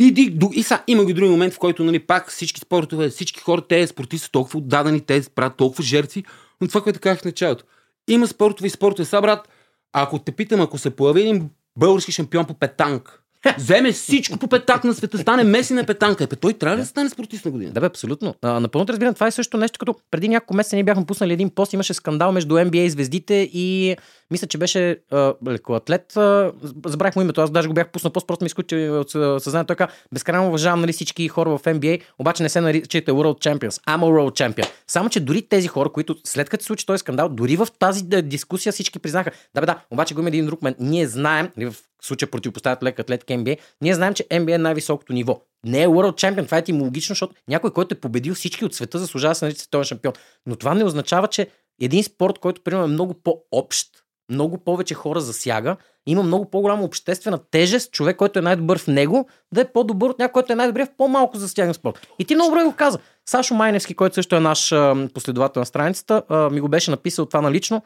И, 0.00 0.34
и, 0.52 0.62
са, 0.62 0.82
има 0.86 1.04
ги 1.04 1.14
други 1.14 1.30
момент, 1.30 1.54
в 1.54 1.58
който 1.58 1.84
нали, 1.84 1.98
пак 1.98 2.30
всички 2.30 2.60
спортове, 2.60 3.08
всички 3.08 3.40
хора, 3.40 3.62
те 3.68 3.86
спортисти 3.86 4.24
са 4.24 4.30
толкова 4.30 4.58
отдадени, 4.58 5.00
те 5.00 5.22
правят 5.34 5.56
толкова 5.56 5.84
жертви, 5.84 6.24
но 6.60 6.68
това, 6.68 6.80
което 6.80 7.00
казах 7.00 7.20
в 7.20 7.24
началото. 7.24 7.64
Има 8.08 8.26
спортове 8.26 8.66
и 8.66 8.70
спортове. 8.70 9.06
Са, 9.06 9.20
брат, 9.20 9.48
ако 9.92 10.18
те 10.18 10.32
питам, 10.32 10.60
ако 10.60 10.78
се 10.78 10.90
появи 10.90 11.20
един 11.20 11.50
български 11.78 12.12
шампион 12.12 12.44
по 12.44 12.54
петанк, 12.54 13.22
вземе 13.58 13.92
всичко 13.92 14.38
по 14.38 14.48
петанк 14.48 14.84
на 14.84 14.94
света, 14.94 15.18
стане 15.18 15.44
Меси 15.44 15.74
на 15.74 15.84
петанка, 15.84 16.24
е, 16.24 16.26
бе, 16.26 16.36
той 16.36 16.52
трябва 16.52 16.76
ли 16.76 16.80
да 16.80 16.86
стане 16.86 17.10
спортист 17.10 17.44
на 17.44 17.50
година? 17.50 17.72
Да, 17.72 17.80
бе, 17.80 17.86
абсолютно. 17.86 18.34
А, 18.42 18.60
напълно 18.60 18.86
те 18.86 18.92
разбирам. 18.92 19.14
Това 19.14 19.26
е 19.26 19.30
също 19.30 19.56
нещо, 19.56 19.78
като 19.78 19.94
преди 20.10 20.28
няколко 20.28 20.54
месеца 20.54 20.76
ние 20.76 20.84
бяхме 20.84 21.06
пуснали 21.06 21.32
един 21.32 21.50
пост, 21.50 21.72
имаше 21.72 21.94
скандал 21.94 22.32
между 22.32 22.54
NBA 22.54 22.88
звездите 22.88 23.50
и 23.52 23.96
мисля, 24.32 24.46
че 24.46 24.58
беше 24.58 24.98
а, 25.10 25.34
лекоатлет. 25.48 26.16
А, 26.16 26.52
забравих 26.86 27.16
му 27.16 27.22
името, 27.22 27.40
аз 27.40 27.50
даже 27.50 27.68
го 27.68 27.74
бях 27.74 27.88
пуснал 27.88 28.12
пост, 28.12 28.26
просто 28.26 28.44
ми 28.44 28.46
изключи 28.46 28.88
от 28.88 29.10
съ- 29.10 29.38
съзнанието. 29.38 29.66
Той 29.66 29.76
каза, 29.76 29.90
безкрайно 30.12 30.48
уважавам 30.48 30.80
нали, 30.80 30.92
всички 30.92 31.28
хора 31.28 31.58
в 31.58 31.62
NBA, 31.62 32.02
обаче 32.18 32.42
не 32.42 32.48
се 32.48 32.60
наричате 32.60 33.12
World 33.12 33.46
Champions. 33.46 33.70
I'm 33.70 34.00
a 34.00 34.10
World 34.10 34.54
Champion. 34.54 34.68
Само, 34.86 35.08
че 35.08 35.20
дори 35.20 35.42
тези 35.42 35.68
хора, 35.68 35.88
които 35.88 36.16
след 36.24 36.50
като 36.50 36.62
се 36.62 36.66
случи 36.66 36.86
този 36.86 36.98
скандал, 36.98 37.28
дори 37.28 37.56
в 37.56 37.68
тази 37.78 38.04
дискусия 38.04 38.72
всички 38.72 38.98
признаха, 38.98 39.30
да, 39.54 39.60
бе, 39.60 39.66
да, 39.66 39.78
обаче 39.90 40.14
го 40.14 40.20
има 40.20 40.28
един 40.28 40.46
друг 40.46 40.62
момент. 40.62 40.76
Ние 40.80 41.06
знаем, 41.06 41.50
нали, 41.56 41.70
в 41.70 41.76
случая 42.02 42.30
противопоставят 42.30 42.82
лек 42.82 42.98
атлетик 42.98 43.28
NBA, 43.28 43.58
ние 43.80 43.94
знаем, 43.94 44.14
че 44.14 44.24
NBA 44.24 44.54
е 44.54 44.58
най-високото 44.58 45.12
ниво. 45.12 45.40
Не 45.66 45.82
е 45.82 45.88
World 45.88 46.12
Champion, 46.12 46.44
това 46.44 46.56
е 46.56 46.60
етимологично, 46.60 47.12
защото 47.12 47.34
някой, 47.48 47.70
който 47.70 47.94
е 47.94 48.00
победил 48.00 48.34
всички 48.34 48.64
от 48.64 48.74
света, 48.74 48.98
заслужава 48.98 49.30
да 49.30 49.34
се 49.34 49.44
нарича 49.44 49.60
световен 49.60 49.84
шампион. 49.84 50.12
Но 50.46 50.56
това 50.56 50.74
не 50.74 50.84
означава, 50.84 51.28
че 51.28 51.48
един 51.80 52.04
спорт, 52.04 52.38
който 52.38 52.62
примерно 52.62 52.84
е 52.84 52.88
много 52.88 53.14
по-общ, 53.14 53.88
много 54.30 54.58
повече 54.58 54.94
хора 54.94 55.20
засяга, 55.20 55.76
има 56.06 56.22
много 56.22 56.50
по-голяма 56.50 56.84
обществена 56.84 57.38
тежест, 57.50 57.92
човек, 57.92 58.16
който 58.16 58.38
е 58.38 58.42
най-добър 58.42 58.78
в 58.78 58.86
него, 58.86 59.28
да 59.54 59.60
е 59.60 59.72
по-добър 59.72 60.10
от 60.10 60.18
някой, 60.18 60.32
който 60.32 60.52
е 60.52 60.56
най-добър 60.56 60.86
в 60.86 60.96
по-малко 60.98 61.36
засяган 61.36 61.74
спорт. 61.74 62.06
И 62.18 62.24
ти 62.24 62.34
много 62.34 62.50
добре 62.50 62.64
го 62.64 62.72
каза. 62.72 62.98
Сашо 63.26 63.54
Майневски, 63.54 63.94
който 63.94 64.14
също 64.14 64.36
е 64.36 64.40
наш 64.40 64.72
а, 64.72 65.08
последовател 65.14 65.60
на 65.60 65.66
страницата, 65.66 66.22
а, 66.28 66.50
ми 66.50 66.60
го 66.60 66.68
беше 66.68 66.90
написал 66.90 67.26
това 67.26 67.40
налично. 67.40 67.82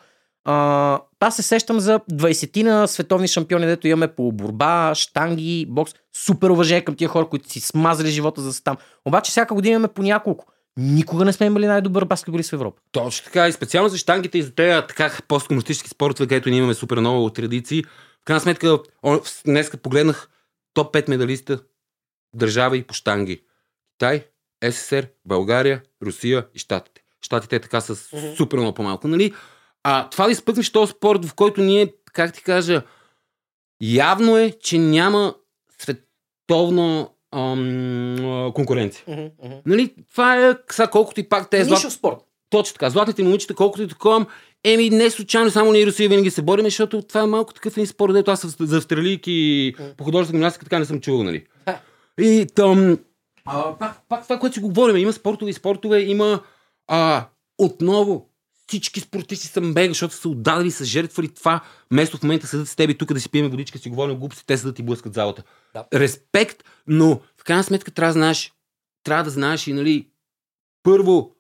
Аз 1.21 1.37
се 1.37 1.43
сещам 1.43 1.81
за 1.81 2.01
20 2.13 2.63
на 2.63 2.89
световни 2.89 3.29
шампиони, 3.29 3.67
дето 3.67 3.89
имаме 3.89 4.09
по 4.09 4.33
борба, 4.33 4.95
штанги, 4.95 5.67
бокс. 5.69 5.95
Супер 6.27 6.51
уважение 6.51 6.85
към 6.85 6.97
тия 6.97 7.09
хора, 7.09 7.29
които 7.29 7.51
си 7.51 7.61
смазали 7.61 8.09
живота 8.09 8.41
за 8.41 8.47
да 8.47 8.53
са 8.53 8.63
там. 8.63 8.77
Обаче 9.05 9.31
всяка 9.31 9.55
година 9.55 9.73
имаме 9.73 9.89
по 9.89 10.03
няколко. 10.03 10.47
Никога 10.77 11.25
не 11.25 11.33
сме 11.33 11.47
имали 11.47 11.67
най-добър 11.67 12.05
баскетболист 12.05 12.51
в 12.51 12.53
Европа. 12.53 12.81
Точно 12.93 13.25
така. 13.25 13.49
И 13.49 13.53
специално 13.53 13.89
за 13.89 13.99
штангите 13.99 14.39
и 14.39 14.43
за 14.43 14.55
тези 14.55 14.87
така 14.89 15.19
посткомунистически 15.29 15.89
спортове, 15.91 16.29
където 16.29 16.49
ние 16.49 16.59
имаме 16.59 16.75
супер 16.75 16.99
много 16.99 17.31
традиции. 17.31 17.85
В 17.85 18.25
крайна 18.25 18.41
сметка, 18.41 18.79
днес 19.47 19.71
погледнах 19.83 20.29
топ 20.75 20.95
5 20.95 21.09
медалиста 21.09 21.61
държава 22.35 22.77
и 22.77 22.83
по 22.83 22.95
штанги. 22.95 23.43
Китай, 23.93 24.27
СССР, 24.71 25.09
България, 25.25 25.83
Русия 26.03 26.47
и 26.55 26.59
Штатите. 26.59 27.03
Штатите 27.21 27.61
така 27.61 27.81
са 27.81 28.17
Мгм. 28.17 28.27
супер 28.37 28.59
много 28.59 28.75
по-малко. 28.75 29.09
Нали? 29.09 29.35
А 29.83 30.11
това 30.11 30.25
да 30.25 30.33
изпъкнеш 30.33 30.73
този 30.73 30.93
спорт, 30.93 31.25
в 31.25 31.35
който 31.35 31.61
ние, 31.61 31.95
как 32.13 32.33
ти 32.33 32.43
кажа, 32.43 32.83
явно 33.81 34.37
е, 34.37 34.53
че 34.61 34.79
няма 34.79 35.35
световна 35.79 37.09
ам, 37.33 38.17
а, 38.25 38.53
конкуренция. 38.53 39.31
Нали, 39.67 39.95
това 40.13 40.49
е, 40.49 40.55
сега 40.71 40.87
колкото 40.87 41.21
и 41.21 41.29
пак 41.29 41.51
те 41.51 41.65
злат... 41.65 41.79
Нишов 41.79 41.93
спорт. 41.93 42.17
Точно 42.51 42.73
така. 42.75 42.91
Златните 42.91 43.23
момичета, 43.23 43.55
колкото 43.55 43.83
и 43.83 43.89
такова, 43.89 44.27
еми 44.65 44.91
не 44.91 45.11
случайно, 45.11 45.51
само 45.51 45.73
ние 45.73 45.87
Русия 45.87 46.09
винаги 46.09 46.31
се 46.31 46.43
бориме, 46.43 46.69
защото 46.69 47.03
това 47.03 47.21
е 47.21 47.27
малко 47.27 47.55
такъв 47.55 47.77
един 47.77 47.87
спор, 47.87 48.13
дето 48.13 48.31
аз 48.31 48.57
за 48.61 48.77
австралийки 48.77 49.75
М. 49.79 49.85
по 49.97 50.05
художествена 50.05 50.39
гимнастика 50.39 50.65
така 50.65 50.79
не 50.79 50.85
съм 50.85 51.01
чувал, 51.01 51.23
нали? 51.23 51.45
Да. 51.67 51.81
И 52.21 52.47
там, 52.55 52.99
а, 53.45 53.79
пак, 53.79 53.97
пак 54.09 54.23
това, 54.23 54.39
което 54.39 54.55
си 54.55 54.61
говорим, 54.61 54.97
има 54.97 55.13
спортове 55.13 55.51
и 55.51 55.55
спортове, 55.55 56.01
има 56.01 56.41
а, 56.89 57.25
отново 57.59 58.29
всички 58.69 59.01
спортисти 59.01 59.47
са 59.47 59.61
мега, 59.61 59.89
защото 59.89 60.15
са 60.15 60.29
отдадали, 60.29 60.71
са 60.71 60.85
жертвали 60.85 61.29
това. 61.29 61.61
Вместо 61.91 62.17
в 62.17 62.23
момента 62.23 62.47
седат 62.47 62.69
с 62.69 62.77
теб 62.77 62.99
тук 62.99 63.13
да 63.13 63.21
си 63.21 63.29
пием 63.31 63.51
водичка, 63.51 63.79
си 63.79 63.91
говорим 63.91 64.17
глупости, 64.17 64.47
те 64.47 64.59
седат 64.59 64.79
и 64.79 64.83
блъскат 64.83 65.15
залата. 65.15 65.43
Да. 65.75 65.85
Респект, 65.95 66.65
но 66.87 67.21
в 67.37 67.45
крайна 67.45 67.65
сметка 67.65 67.91
трябва 67.91 68.09
да 68.09 68.13
знаеш, 68.13 68.53
трябва 69.05 69.25
да 69.25 69.31
знаеш 69.31 69.67
и, 69.67 69.73
нали, 69.73 70.09
първо, 70.83 71.37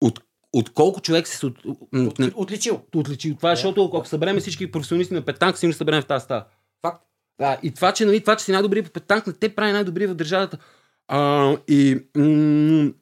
от, 0.00 0.20
от 0.52 0.72
колко 0.72 1.00
човек 1.00 1.28
си 1.28 1.36
се 1.36 1.46
от, 1.46 1.64
от, 1.64 1.78
от, 2.18 2.32
Отличил. 2.34 2.82
отличи 2.94 3.30
от 3.30 3.36
това, 3.36 3.50
Да. 3.50 3.56
защото 3.56 3.84
ако 3.84 4.06
съберем 4.06 4.40
всички 4.40 4.70
професионалисти 4.70 5.14
на 5.14 5.22
петанк, 5.24 5.56
ще 5.56 5.72
съберем 5.72 6.02
в 6.02 6.06
тази 6.06 6.24
стая. 6.24 6.44
Факт. 6.82 7.02
Да, 7.40 7.58
и 7.62 7.74
това, 7.74 7.92
че, 7.92 8.04
нали, 8.04 8.20
това, 8.20 8.36
че 8.36 8.44
си 8.44 8.52
най-добри 8.52 8.82
по 8.82 8.90
петанк, 8.90 9.26
не 9.26 9.32
те 9.32 9.54
прави 9.54 9.72
най-добри 9.72 10.06
в 10.06 10.14
държавата. 10.14 10.58
А, 11.08 11.52
и 11.68 11.98
м- 12.16 12.92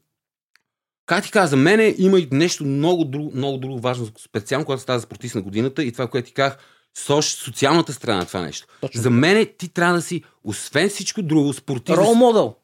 как 1.07 1.25
ти 1.25 1.31
каза, 1.31 1.47
за 1.47 1.57
мен 1.57 1.95
има 1.99 2.19
и 2.19 2.29
нещо 2.33 2.65
много 2.65 3.05
друго, 3.05 3.33
много 3.35 3.59
друго 3.59 3.81
важно, 3.81 4.07
специално 4.19 4.65
когато 4.65 4.83
става 4.83 4.99
за 4.99 5.03
спортист 5.03 5.35
на 5.35 5.43
годината 5.43 5.85
и 5.85 5.93
това, 5.93 6.07
което 6.07 6.29
ти 6.29 6.35
казах, 6.35 6.59
сош, 6.99 7.27
социалната 7.27 7.93
страна 7.93 8.19
на 8.19 8.27
това 8.27 8.41
нещо. 8.41 8.67
Точно. 8.81 9.03
За 9.03 9.11
мен 9.11 9.47
ти 9.59 9.69
трябва 9.69 9.95
да 9.95 10.03
си, 10.03 10.23
освен 10.45 10.89
всичко 10.89 11.23
друго, 11.23 11.53
спортист. 11.53 11.99
Рол 11.99 12.15
модел. 12.15 12.55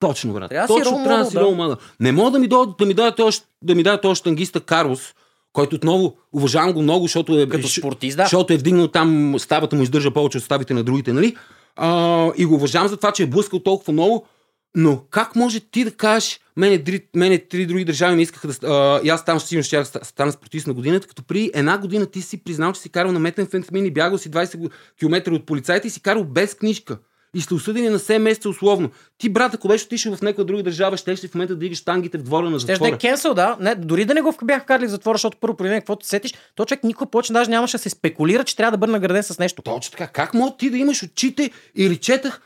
Точно, 0.00 0.32
брат. 0.32 0.50
Трябва 0.50 0.68
си 0.68 0.74
Точно 0.82 0.98
рол 0.98 1.04
трябва 1.04 1.24
да 1.24 1.30
си 1.30 1.36
рол 1.36 1.54
модел. 1.54 1.76
Не 2.00 2.12
мога 2.12 2.30
да 2.30 2.38
ми 2.38 2.48
дойде 2.48 2.72
да 2.78 2.86
ми 2.86 2.94
даде 2.94 3.16
този, 3.16 3.40
да 3.62 3.74
ми 3.74 3.82
даде 3.82 4.00
този 4.00 4.18
штангиста 4.18 4.60
Карлос, 4.60 5.14
който 5.52 5.76
отново 5.76 6.16
уважавам 6.32 6.72
го 6.72 6.82
много, 6.82 7.04
защото 7.04 7.38
е, 7.38 7.48
Като 7.48 7.68
спортист, 7.68 8.16
да. 8.16 8.22
защото 8.22 8.52
е 8.52 8.56
вдигнал 8.56 8.88
там, 8.88 9.34
ставата 9.38 9.76
му 9.76 9.82
издържа 9.82 10.10
повече 10.10 10.38
от 10.38 10.44
ставите 10.44 10.74
на 10.74 10.82
другите, 10.82 11.12
нали? 11.12 11.36
А, 11.76 12.30
и 12.36 12.44
го 12.44 12.54
уважавам 12.54 12.88
за 12.88 12.96
това, 12.96 13.12
че 13.12 13.22
е 13.22 13.26
блъскал 13.26 13.58
толкова 13.58 13.92
много, 13.92 14.26
но 14.76 15.02
как 15.10 15.36
може 15.36 15.60
ти 15.60 15.84
да 15.84 15.90
кажеш, 15.90 16.40
мене, 16.56 16.78
дри, 16.78 17.06
мене 17.16 17.38
три 17.38 17.66
други 17.66 17.84
държави 17.84 18.16
не 18.16 18.22
искаха 18.22 18.48
да... 18.48 18.54
А, 18.62 19.00
и 19.04 19.08
аз 19.08 19.24
там 19.24 19.38
ще 19.38 19.48
сигурно 19.48 19.64
ще 19.64 19.84
стана 19.84 20.32
спортист 20.32 20.66
на 20.66 20.74
годината, 20.74 21.06
като 21.06 21.22
при 21.22 21.50
една 21.54 21.78
година 21.78 22.06
ти 22.06 22.22
си 22.22 22.44
признал, 22.44 22.72
че 22.72 22.80
си 22.80 22.88
карал 22.88 23.12
на 23.12 23.18
метенфентамин 23.18 23.86
и 23.86 23.90
бягал 23.90 24.18
си 24.18 24.30
20 24.30 24.70
км 24.98 25.32
от 25.32 25.46
полицайите 25.46 25.86
и 25.86 25.90
си 25.90 26.00
карал 26.00 26.24
без 26.24 26.54
книжка. 26.54 26.98
И 27.34 27.40
сте 27.40 27.54
осъдени 27.54 27.88
на 27.88 27.98
7 27.98 28.18
месеца 28.18 28.48
условно. 28.48 28.90
Ти, 29.18 29.28
брат, 29.28 29.54
ако 29.54 29.68
беше 29.68 29.84
отишъл 29.84 30.16
в 30.16 30.22
някоя 30.22 30.44
друга 30.44 30.62
държава, 30.62 30.96
ще 30.96 31.16
в 31.16 31.34
момента 31.34 31.54
да 31.54 31.60
дигаш 31.60 31.78
штангите 31.78 32.18
в 32.18 32.22
двора 32.22 32.50
на 32.50 32.58
Ще 32.58 32.66
да 32.66 32.72
е 32.72 32.76
затвора. 32.76 32.98
кенсъл, 32.98 33.34
да. 33.34 33.56
Не, 33.60 33.74
дори 33.74 34.04
да 34.04 34.14
не 34.14 34.22
го 34.22 34.34
бяха 34.44 34.62
вкарали 34.62 34.86
в 34.86 34.90
затвора, 34.90 35.14
защото 35.14 35.38
първо 35.40 35.56
преди 35.56 35.74
каквото 35.74 36.06
сетиш, 36.06 36.34
то 36.54 36.64
човек 36.64 36.84
никога 36.84 37.10
повече 37.10 37.32
даже 37.32 37.50
нямаше 37.50 37.76
да 37.76 37.82
се 37.82 37.90
спекулира, 37.90 38.44
че 38.44 38.56
трябва 38.56 38.70
да 38.70 38.78
бъде 38.78 38.92
награден 38.92 39.22
с 39.22 39.38
нещо. 39.38 39.62
Точно 39.62 39.90
така. 39.90 40.06
Как 40.06 40.34
мога 40.34 40.56
ти 40.56 40.70
да 40.70 40.78
имаш 40.78 41.02
очите 41.02 41.50
или 41.74 41.96
четах, 41.96 42.40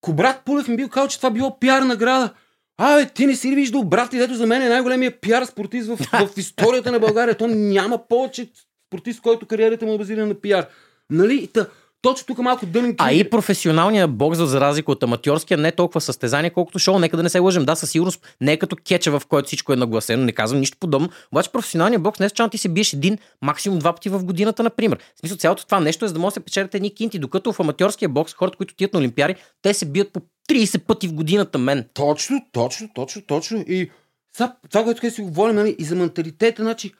ко 0.00 0.12
брат 0.12 0.42
Пулев 0.44 0.68
ми 0.68 0.76
бил 0.76 0.88
казал, 0.88 1.08
че 1.08 1.16
това 1.16 1.30
било 1.30 1.58
пиар 1.58 1.82
награда. 1.82 2.30
Абе, 2.78 3.06
ти 3.06 3.26
не 3.26 3.36
си 3.36 3.50
ли 3.50 3.54
виждал 3.54 3.84
брат 3.84 4.12
и 4.12 4.18
дето 4.18 4.34
за 4.34 4.46
мен 4.46 4.62
е 4.62 4.68
най-големия 4.68 5.20
пиар 5.20 5.44
спортист 5.44 5.88
в, 5.88 5.96
в 6.26 6.38
историята 6.38 6.92
на 6.92 6.98
България. 6.98 7.36
То 7.36 7.46
няма 7.46 8.08
повече 8.08 8.50
спортист, 8.86 9.20
който 9.20 9.46
кариерата 9.46 9.86
му 9.86 9.94
е 9.94 9.98
базирана 9.98 10.26
на 10.26 10.34
пиар. 10.34 10.66
Нали? 11.10 11.46
Та, 11.46 11.66
точно 12.02 12.26
тук 12.26 12.38
малко 12.38 12.66
дънен 12.66 12.94
А 12.98 13.12
и 13.12 13.30
професионалният 13.30 14.16
бокс, 14.16 14.38
за 14.38 14.60
разлика 14.60 14.92
от 14.92 15.02
аматьорския, 15.02 15.58
не 15.58 15.68
е 15.68 15.72
толкова 15.72 16.00
състезание, 16.00 16.50
колкото 16.50 16.78
шоу. 16.78 16.98
Нека 16.98 17.16
да 17.16 17.22
не 17.22 17.28
се 17.28 17.38
лъжим. 17.38 17.64
Да, 17.64 17.74
със 17.74 17.90
сигурност 17.90 18.36
не 18.40 18.52
е 18.52 18.56
като 18.56 18.76
кеча, 18.76 19.18
в 19.18 19.26
който 19.26 19.46
всичко 19.46 19.72
е 19.72 19.76
нагласено. 19.76 20.24
Не 20.24 20.32
казвам 20.32 20.60
нищо 20.60 20.78
подобно. 20.80 21.08
Обаче 21.32 21.52
професионалният 21.52 22.02
бокс 22.02 22.20
не 22.20 22.26
е 22.26 22.28
случайно 22.28 22.50
ти 22.50 22.58
се 22.58 22.68
биеш 22.68 22.92
един, 22.92 23.18
максимум 23.42 23.78
два 23.78 23.92
пъти 23.92 24.08
в 24.08 24.24
годината, 24.24 24.62
например. 24.62 24.98
В 25.16 25.20
смисъл, 25.20 25.38
цялото 25.38 25.64
това 25.64 25.80
нещо 25.80 26.04
е 26.04 26.08
за 26.08 26.14
да 26.14 26.20
може 26.20 26.30
да 26.30 26.34
се 26.34 26.40
печелят 26.40 26.74
едни 26.74 26.94
кинти, 26.94 27.18
докато 27.18 27.52
в 27.52 27.60
аматьорския 27.60 28.08
бокс, 28.08 28.34
хората, 28.34 28.56
които 28.56 28.74
тият 28.74 28.92
на 28.92 28.98
олимпиари, 28.98 29.34
те 29.62 29.74
се 29.74 29.86
бият 29.86 30.12
по 30.12 30.20
30 30.50 30.78
пъти 30.78 31.08
в 31.08 31.12
годината 31.12 31.58
мен. 31.58 31.84
Точно, 31.94 32.46
точно, 32.52 32.88
точно, 32.94 33.22
точно. 33.22 33.64
И 33.68 33.90
сега, 34.36 34.56
това, 34.70 34.84
което 34.84 35.10
си 35.10 35.22
говорим, 35.22 35.56
нали, 35.56 35.76
и 35.78 35.84
за 35.84 35.96
менталитета, 35.96 36.62
значи, 36.62 36.92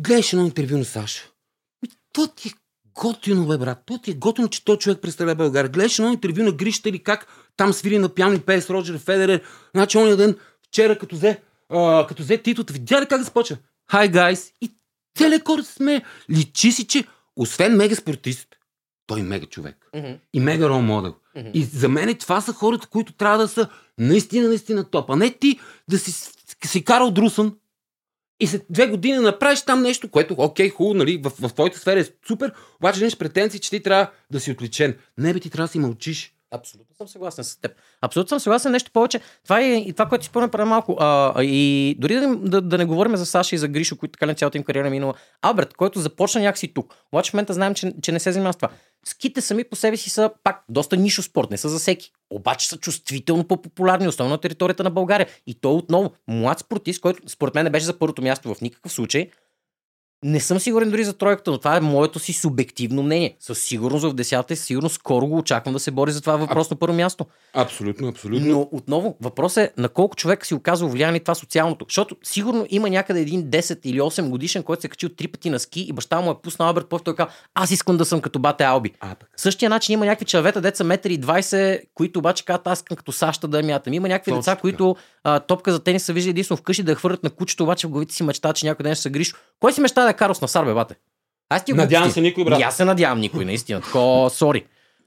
гледаш 0.00 0.32
едно 0.32 0.44
интервю 0.44 0.78
на 0.78 0.84
Саша. 0.84 1.22
И 1.86 1.90
то 2.12 2.26
ти 2.26 2.48
е 2.48 2.52
готино, 2.94 3.46
бе, 3.46 3.58
брат. 3.58 3.78
То 3.86 3.98
ти 3.98 4.10
е 4.10 4.14
готино, 4.14 4.48
че 4.48 4.64
той 4.64 4.76
човек 4.76 4.98
представлява 5.02 5.36
България. 5.36 5.70
Гледаш 5.70 5.98
едно 5.98 6.12
интервю 6.12 6.42
на 6.42 6.52
Грища 6.52 6.88
или 6.88 6.98
как 6.98 7.26
там 7.56 7.72
свири 7.72 7.98
на 7.98 8.08
пиано 8.08 8.34
и 8.34 8.40
пее 8.40 8.60
с 8.60 8.70
Роджер 8.70 8.98
Федерер. 8.98 9.42
Значи, 9.74 9.98
ония 9.98 10.16
ден, 10.16 10.36
вчера, 10.68 10.98
като 10.98 11.16
взе, 11.16 11.40
а, 11.68 12.06
като 12.06 12.22
взе 12.22 12.38
титлата, 12.38 12.72
видя 12.72 13.00
ли 13.00 13.06
как 13.06 13.22
започва? 13.22 13.56
Hi, 13.92 14.12
guys! 14.12 14.52
И 14.60 14.72
целият 15.18 15.46
хор 15.46 15.62
се 15.62 15.72
смее. 15.72 16.02
Личи 16.30 16.72
си, 16.72 16.86
че 16.86 17.04
освен 17.36 17.76
мега 17.76 17.94
спортист, 17.94 18.48
той 19.06 19.20
е 19.20 19.22
мега 19.22 19.46
човек 19.46 19.90
и 20.32 20.40
мега 20.40 20.68
рол 20.68 20.80
модел. 20.82 21.14
Мгм. 21.36 21.48
И 21.54 21.64
за 21.64 21.88
мен 21.88 22.14
това 22.14 22.40
са 22.40 22.52
хората, 22.52 22.86
които 22.86 23.12
трябва 23.12 23.38
да 23.38 23.48
са 23.48 23.68
наистина, 23.98 24.48
наистина 24.48 24.84
топ. 24.84 25.10
А 25.10 25.16
не 25.16 25.30
ти 25.30 25.60
да 25.88 25.98
си, 25.98 26.32
си 26.64 26.84
карал 26.84 27.10
друсън 27.10 27.56
и 28.40 28.46
след 28.46 28.66
две 28.70 28.86
години 28.86 29.18
направиш 29.18 29.62
там 29.62 29.82
нещо, 29.82 30.08
което, 30.10 30.34
окей, 30.38 30.70
хубаво, 30.70 30.94
нали, 30.94 31.20
в, 31.24 31.30
в 31.30 31.54
твоята 31.54 31.78
сфера 31.78 32.00
е 32.00 32.04
супер, 32.28 32.52
обаче 32.76 33.00
имаш 33.00 33.18
претенции, 33.18 33.60
че 33.60 33.70
ти 33.70 33.82
трябва 33.82 34.10
да 34.30 34.40
си 34.40 34.50
отличен. 34.50 34.96
Не 35.18 35.32
бе, 35.32 35.40
ти 35.40 35.50
трябва 35.50 35.66
да 35.66 35.72
си 35.72 35.78
мълчиш. 35.78 36.34
Абсолютно 36.50 36.96
съм 36.96 37.08
съгласен 37.08 37.44
с 37.44 37.60
теб. 37.60 37.72
Абсолютно 38.00 38.28
съм 38.28 38.40
съгласен 38.40 38.72
нещо 38.72 38.90
повече. 38.92 39.20
Това 39.44 39.60
е 39.60 39.72
и 39.72 39.92
това, 39.92 40.06
което 40.06 40.24
си 40.24 40.28
спомня 40.28 40.48
преди 40.48 40.68
малко. 40.68 40.96
А, 41.00 41.42
и 41.42 41.96
дори 41.98 42.14
да, 42.14 42.36
да, 42.36 42.60
да, 42.60 42.78
не 42.78 42.84
говорим 42.84 43.16
за 43.16 43.26
Саша 43.26 43.54
и 43.54 43.58
за 43.58 43.68
Гришо, 43.68 43.96
които 43.96 44.12
така 44.12 44.26
на 44.26 44.34
цялата 44.34 44.58
им 44.58 44.64
кариера 44.64 44.86
е 44.86 44.90
минала. 44.90 45.14
Алберт, 45.42 45.74
който 45.74 46.00
започна 46.00 46.40
някакси 46.40 46.74
тук. 46.74 46.94
Обаче 47.12 47.30
в 47.30 47.34
момента 47.34 47.52
знаем, 47.52 47.74
че, 47.74 47.92
че 48.02 48.12
не 48.12 48.20
се 48.20 48.32
занимава 48.32 48.52
с 48.52 48.56
това. 48.56 48.68
Ските 49.04 49.40
сами 49.40 49.64
по 49.64 49.76
себе 49.76 49.96
си 49.96 50.10
са 50.10 50.30
пак 50.44 50.64
доста 50.68 50.96
нишо 50.96 51.22
спорт, 51.22 51.50
не 51.50 51.56
са 51.56 51.68
за 51.68 51.78
всеки. 51.78 52.12
Обаче 52.30 52.68
са 52.68 52.76
чувствително 52.76 53.44
по-популярни, 53.44 54.08
особено 54.08 54.34
на 54.34 54.40
територията 54.40 54.84
на 54.84 54.90
България. 54.90 55.26
И 55.46 55.54
то 55.54 55.74
отново, 55.74 56.10
млад 56.28 56.58
спортист, 56.58 57.00
който 57.00 57.28
според 57.28 57.54
мен 57.54 57.64
не 57.64 57.70
беше 57.70 57.86
за 57.86 57.98
първото 57.98 58.22
място 58.22 58.54
в 58.54 58.60
никакъв 58.60 58.92
случай, 58.92 59.30
не 60.24 60.40
съм 60.40 60.60
сигурен 60.60 60.90
дори 60.90 61.04
за 61.04 61.12
тройката, 61.12 61.50
но 61.50 61.58
това 61.58 61.76
е 61.76 61.80
моето 61.80 62.18
си 62.18 62.32
субективно 62.32 63.02
мнение. 63.02 63.36
Със 63.40 63.62
сигурност 63.62 64.04
в 64.04 64.14
десятата 64.14 64.54
и 64.54 64.56
със 64.56 64.66
сигурност 64.66 64.94
скоро 64.94 65.26
го 65.26 65.38
очаквам 65.38 65.74
да 65.74 65.80
се 65.80 65.90
бори 65.90 66.12
за 66.12 66.20
това 66.20 66.36
въпрос 66.36 66.70
на 66.70 66.76
първо 66.76 66.96
място. 66.96 67.26
Абсолютно, 67.54 68.08
абсолютно. 68.08 68.46
Но 68.46 68.68
отново, 68.72 69.16
въпрос 69.20 69.56
е 69.56 69.72
на 69.76 69.88
колко 69.88 70.16
човек 70.16 70.46
си 70.46 70.54
оказва 70.54 70.88
влияние 70.88 71.20
това 71.20 71.34
социалното. 71.34 71.84
Защото 71.88 72.16
сигурно 72.22 72.66
има 72.70 72.90
някъде 72.90 73.20
един 73.20 73.42
10 73.42 73.78
или 73.84 74.00
8 74.00 74.28
годишен, 74.28 74.62
който 74.62 74.80
се 74.80 74.86
е 74.86 74.90
качил 74.90 75.08
три 75.08 75.28
пъти 75.28 75.50
на 75.50 75.58
ски 75.58 75.80
и 75.80 75.92
баща 75.92 76.20
му 76.20 76.30
е 76.30 76.34
пуснал 76.42 76.68
Алберт 76.68 76.88
Пъв, 76.88 77.02
той 77.02 77.14
казва, 77.14 77.32
аз 77.54 77.70
искам 77.70 77.96
да 77.96 78.04
съм 78.04 78.20
като 78.20 78.38
бате 78.38 78.64
Алби. 78.64 78.92
А, 79.00 79.14
пък. 79.14 79.30
Същия 79.36 79.70
начин 79.70 79.92
има 79.92 80.06
някакви 80.06 80.24
чавета, 80.24 80.60
деца 80.60 80.84
метри 80.84 81.14
и 81.14 81.20
20, 81.20 81.80
които 81.94 82.18
обаче 82.18 82.44
казват, 82.44 82.66
аз 82.66 82.78
искам 82.78 82.96
като 82.96 83.12
Саща 83.12 83.48
да 83.48 83.62
мятам. 83.62 83.92
Има 83.92 84.08
някакви 84.08 84.30
Точно 84.30 84.40
деца, 84.40 84.50
така. 84.50 84.60
които 84.60 84.96
а, 85.24 85.40
топка 85.40 85.72
за 85.72 85.80
тенис 85.80 86.04
са 86.04 86.12
виждали 86.12 86.30
единствено 86.30 86.56
вкъщи 86.56 86.82
да 86.82 86.92
я 86.92 86.96
хвърлят 86.96 87.22
на 87.22 87.30
кучето, 87.30 87.62
обаче 87.62 87.86
в 87.86 87.90
главите 87.90 88.14
си 88.14 88.22
мечта, 88.22 88.52
че 88.52 88.66
някой 88.66 88.84
ден 88.84 88.94
ще 88.94 89.02
се 89.02 89.10
гриш. 89.10 89.34
Кой 89.60 89.72
си 89.72 89.80
мечта 89.80 90.04
да 90.04 90.10
е 90.10 90.14
Карлос 90.14 90.40
на 90.40 90.48
Сарбе, 90.48 90.74
бате? 90.74 90.94
Аз 91.48 91.64
ти 91.64 91.72
го 91.72 91.76
Надявам 91.76 92.02
глупости. 92.02 92.14
се 92.14 92.20
никой, 92.20 92.44
брат. 92.44 92.60
И 92.60 92.62
аз 92.62 92.76
се 92.76 92.84
надявам 92.84 93.20
никой, 93.20 93.44
наистина. 93.44 93.80
Тако, 93.80 94.28
сори. 94.30 94.64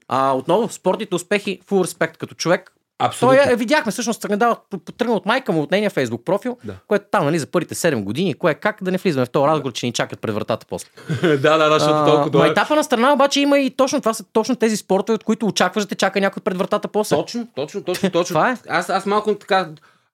А, 0.08 0.32
отново, 0.32 0.68
спортните 0.68 1.14
успехи, 1.14 1.60
фул 1.66 1.84
респект 1.84 2.16
като 2.16 2.34
човек. 2.34 2.70
Абсолютно. 2.98 3.38
Той 3.44 3.52
е, 3.52 3.56
видяхме, 3.56 3.92
всъщност 3.92 4.20
тръгна, 4.22 4.56
тръгна 4.98 5.14
от 5.14 5.26
майка 5.26 5.52
му, 5.52 5.62
от 5.62 5.70
нейния 5.70 5.90
фейсбук 5.90 6.24
профил, 6.24 6.56
Да. 6.64 6.74
което 6.88 7.04
там, 7.10 7.24
нали, 7.24 7.38
за 7.38 7.46
първите 7.46 7.74
7 7.74 8.02
години, 8.02 8.34
кое 8.34 8.54
как 8.54 8.82
да 8.82 8.90
не 8.90 8.98
влизаме 8.98 9.26
в 9.26 9.30
този 9.30 9.46
разговор, 9.46 9.72
че 9.72 9.86
ни 9.86 9.92
чакат 9.92 10.20
пред 10.20 10.34
вратата 10.34 10.66
после. 10.66 10.88
да, 11.22 11.36
да, 11.36 11.68
да, 11.68 11.78
защото 11.78 12.04
толкова 12.04 12.30
добре. 12.30 12.38
Майтапа 12.46 12.76
на 12.76 12.84
страна 12.84 13.12
обаче 13.12 13.40
има 13.40 13.58
и 13.58 13.70
точно 13.70 14.00
това 14.00 14.14
са 14.14 14.24
точно 14.32 14.56
тези 14.56 14.76
спортове, 14.76 15.14
от 15.14 15.24
които 15.24 15.46
очакваш 15.46 15.84
да 15.84 15.88
те 15.88 15.94
чака 15.94 16.20
някой 16.20 16.42
пред 16.42 16.56
вратата 16.58 16.88
после. 16.88 17.16
Точно, 17.16 17.48
точно, 17.54 17.82
точно, 17.82 18.10
точно. 18.12 18.34
Това 18.34 18.50
е. 18.50 18.56
Аз, 18.68 18.90
аз 18.90 19.06
малко 19.06 19.34
така. 19.34 19.68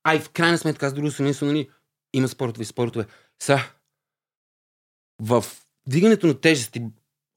Ай, 0.04 0.18
в 0.20 0.30
крайна 0.30 0.58
сметка, 0.58 0.86
аз 0.86 0.92
друго 0.92 1.10
съм 1.10 1.32
нали, 1.42 1.68
има 2.14 2.28
спортове 2.28 2.64
спортове. 2.64 3.06
Са, 3.42 3.58
в 5.20 5.44
дигането 5.86 6.26
на 6.26 6.34
тежести, 6.34 6.82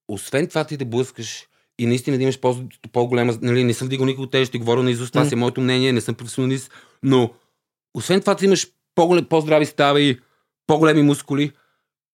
освен 0.07 0.47
това 0.47 0.63
ти 0.63 0.77
да 0.77 0.85
блъскаш 0.85 1.47
и 1.79 1.85
наистина 1.85 2.17
да 2.17 2.23
имаш 2.23 2.39
по- 2.39 2.63
по-голема, 2.91 3.37
нали, 3.41 3.63
не 3.63 3.73
съм 3.73 3.87
дигал 3.87 4.05
никога 4.05 4.29
тежести, 4.29 4.57
говоря 4.57 4.83
на 4.83 4.91
изуст, 4.91 5.11
това 5.13 5.25
си 5.25 5.33
е 5.33 5.37
моето 5.37 5.61
мнение, 5.61 5.93
не 5.93 6.01
съм 6.01 6.15
професионалист, 6.15 6.71
но 7.03 7.33
освен 7.93 8.19
това 8.21 8.35
ти 8.35 8.45
имаш 8.45 8.67
по-голем, 8.95 9.25
по-здрави 9.25 9.65
стави, 9.65 10.19
по-големи 10.67 11.01
мускули, 11.01 11.51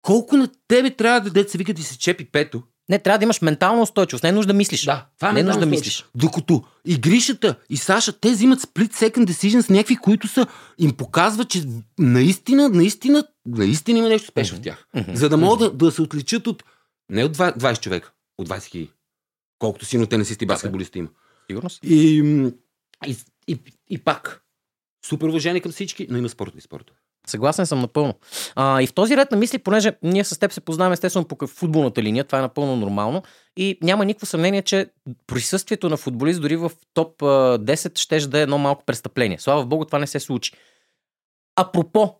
колко 0.02 0.36
на 0.36 0.48
тебе 0.68 0.90
трябва 0.90 1.20
да 1.20 1.30
деца 1.30 1.58
викат 1.58 1.78
и 1.78 1.82
се 1.82 1.98
чепи 1.98 2.24
пето, 2.24 2.62
Не, 2.88 2.98
трябва 2.98 3.18
да 3.18 3.24
имаш 3.24 3.42
ментална 3.42 3.82
устойчивост, 3.82 4.22
не 4.22 4.28
е 4.28 4.32
нужда 4.32 4.52
да 4.52 4.56
мислиш. 4.56 4.84
да, 4.84 5.06
това 5.18 5.32
Не 5.32 5.40
е 5.40 5.42
нужда 5.42 5.60
да 5.60 5.66
мислиш. 5.66 6.04
Докато 6.14 6.64
и 6.84 6.96
Гришата, 6.96 7.56
и 7.70 7.76
Саша, 7.76 8.12
те 8.12 8.30
взимат 8.30 8.60
split 8.60 8.92
second 8.92 9.24
decisions, 9.24 9.70
някакви, 9.70 9.96
които 9.96 10.28
са, 10.28 10.46
им 10.78 10.92
показват, 10.96 11.48
че 11.48 11.62
наистина, 11.98 12.68
наистина, 12.68 13.24
наистина 13.46 13.98
има 13.98 14.08
нещо 14.08 14.28
спешно 14.28 14.58
в 14.58 14.60
тях. 14.60 14.86
За 15.14 15.28
да 15.28 15.36
могат 15.36 15.58
да, 15.58 15.86
да 15.86 15.92
се 15.92 16.02
отличат 16.02 16.46
от, 16.46 16.64
не 17.10 17.24
от 17.24 17.36
20, 17.36 17.56
20 17.56 17.80
човека, 17.80 18.12
от 18.38 18.48
20 18.48 18.64
хиляди. 18.64 18.90
Колкото 19.58 19.84
силно 19.84 20.06
тенисисти 20.06 20.44
и 20.44 20.46
баскетболисти 20.46 20.98
има. 20.98 21.08
Сигурност. 21.50 21.80
И, 21.82 22.18
и, 23.06 23.16
и, 23.48 23.58
и 23.90 23.98
пак, 23.98 24.42
супер 25.06 25.26
уважение 25.26 25.60
към 25.60 25.72
всички, 25.72 26.06
но 26.10 26.18
има 26.18 26.28
спорт 26.28 26.52
и 26.56 26.60
спорт. 26.60 26.92
Съгласен 27.26 27.66
съм 27.66 27.80
напълно. 27.80 28.14
А, 28.56 28.82
и 28.82 28.86
в 28.86 28.94
този 28.94 29.16
ред 29.16 29.30
на 29.30 29.36
мисли, 29.36 29.58
понеже 29.58 29.92
ние 30.02 30.24
с 30.24 30.38
теб 30.38 30.52
се 30.52 30.60
познаваме 30.60 30.92
естествено 30.92 31.24
по 31.24 31.46
футболната 31.46 32.02
линия, 32.02 32.24
това 32.24 32.38
е 32.38 32.42
напълно 32.42 32.76
нормално 32.76 33.22
и 33.56 33.78
няма 33.82 34.04
никакво 34.04 34.26
съмнение, 34.26 34.62
че 34.62 34.86
присъствието 35.26 35.88
на 35.88 35.96
футболист 35.96 36.40
дори 36.40 36.56
в 36.56 36.72
топ 36.94 37.22
а, 37.22 37.26
10 37.58 37.98
ще 37.98 38.28
да 38.28 38.38
е 38.38 38.42
едно 38.42 38.58
малко 38.58 38.84
престъпление. 38.84 39.38
Слава 39.38 39.66
Богу, 39.66 39.84
това 39.84 39.98
не 39.98 40.06
се 40.06 40.20
случи. 40.20 40.52
Апропо, 41.56 42.14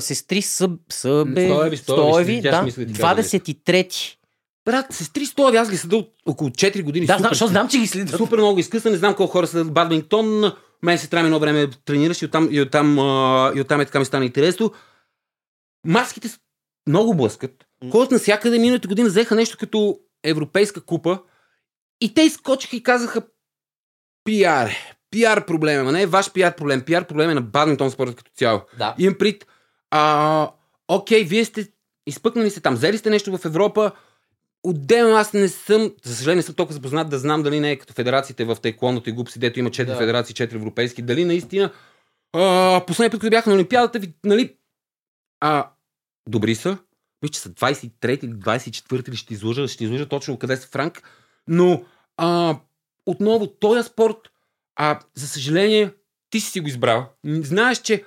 сестри 0.00 0.42
Съб, 0.42 0.80
Събе, 0.90 1.48
Стоеви, 1.48 1.76
Стоеви, 1.76 2.40
да, 2.40 2.62
мисли 2.62 2.86
да 2.86 2.92
ти 2.92 3.00
кажа 3.00 3.22
23-ти. 3.22 4.18
Брат, 4.64 4.86
сестри 4.90 5.26
Стоеви, 5.26 5.56
аз 5.56 5.70
ги 5.70 5.76
следа 5.76 5.96
от 5.96 6.14
около 6.26 6.50
4 6.50 6.82
години. 6.82 7.06
Да, 7.06 7.12
супер. 7.12 7.20
знам, 7.20 7.30
защото 7.30 7.50
знам, 7.50 7.68
че 7.68 7.78
ги 7.78 7.86
следят. 7.86 8.16
Супер 8.16 8.38
много 8.38 8.58
изкъсна, 8.58 8.90
не 8.90 8.96
знам 8.96 9.14
колко 9.14 9.32
хора 9.32 9.46
са 9.46 9.64
бадминтон. 9.64 10.52
Мен 10.82 10.98
се 10.98 11.10
трябва 11.10 11.26
едно 11.26 11.38
време 11.38 11.70
тренираш 11.84 12.22
и 12.22 12.24
оттам, 12.24 12.48
и 12.50 12.60
оттам, 12.60 12.98
а, 12.98 13.52
и 13.56 13.60
оттам 13.60 13.80
е 13.80 13.84
така 13.84 13.98
ми 13.98 14.04
стана 14.04 14.24
интересно. 14.24 14.72
Маските 15.86 16.28
много 16.86 17.14
блъскат. 17.14 17.66
Ходят 17.90 18.10
навсякъде, 18.10 18.58
миналата 18.58 18.88
година 18.88 19.08
взеха 19.08 19.34
нещо 19.34 19.56
като 19.60 19.98
Европейска 20.24 20.80
купа 20.80 21.22
и 22.00 22.14
те 22.14 22.22
изкочиха 22.22 22.76
и 22.76 22.82
казаха 22.82 23.22
пиар, 24.24 24.66
е, 24.66 24.94
пиар 25.10 25.46
проблем, 25.46 25.88
а 25.88 25.92
не 25.92 26.02
е 26.02 26.06
ваш 26.06 26.32
пиар 26.32 26.56
проблем. 26.56 26.82
Пиар 26.82 27.06
проблем 27.06 27.30
е 27.30 27.34
на 27.34 27.40
бадминтон 27.40 27.90
спорта 27.90 28.14
като 28.14 28.30
цяло. 28.34 28.60
Да. 28.78 28.94
Имам 28.98 29.18
прит, 29.18 29.46
а, 29.90 30.50
окей, 30.88 31.24
вие 31.24 31.44
сте 31.44 31.68
изпъкнали 32.06 32.50
се 32.50 32.60
там, 32.60 32.74
взели 32.74 32.98
сте 32.98 33.10
нещо 33.10 33.38
в 33.38 33.44
Европа, 33.44 33.92
Отделно 34.62 35.16
аз 35.16 35.32
не 35.32 35.48
съм, 35.48 35.94
за 36.04 36.16
съжаление 36.16 36.36
не 36.36 36.42
съм 36.42 36.54
толкова 36.54 36.74
запознат 36.74 37.10
да 37.10 37.18
знам 37.18 37.42
дали 37.42 37.60
не 37.60 37.70
е 37.70 37.76
като 37.78 37.92
федерациите 37.92 38.44
в 38.44 38.56
тайкондото 38.62 39.10
и 39.10 39.12
гупси, 39.12 39.38
дето 39.38 39.58
има 39.58 39.70
4 39.70 39.84
Да. 39.84 39.96
федерации, 39.96 40.34
4 40.34 40.54
европейски, 40.54 41.02
дали 41.02 41.24
наистина 41.24 41.70
а, 42.32 42.82
последния 42.86 43.10
път, 43.10 43.20
когато 43.20 43.30
бях 43.30 43.46
на 43.46 43.54
Олимпиадата, 43.54 43.98
ви, 43.98 44.12
нали, 44.24 44.56
а, 45.40 45.70
добри 46.28 46.54
са, 46.54 46.78
мисля, 47.22 47.32
че 47.32 47.40
са 47.40 47.50
23 47.50 48.24
или 48.24 48.32
24 48.32 49.08
или 49.08 49.16
ще 49.16 49.34
излъжа, 49.34 49.68
ще 49.68 49.84
излъжа 49.84 50.08
точно 50.08 50.38
къде 50.38 50.56
са 50.56 50.68
Франк, 50.68 51.02
но 51.48 51.84
а, 52.16 52.56
отново, 53.06 53.46
този 53.46 53.88
спорт, 53.88 54.16
а, 54.76 55.00
за 55.14 55.28
съжаление, 55.28 55.90
ти 56.30 56.40
си 56.40 56.50
си 56.50 56.60
го 56.60 56.68
избрал. 56.68 57.08
Знаеш, 57.24 57.78
че 57.78 58.04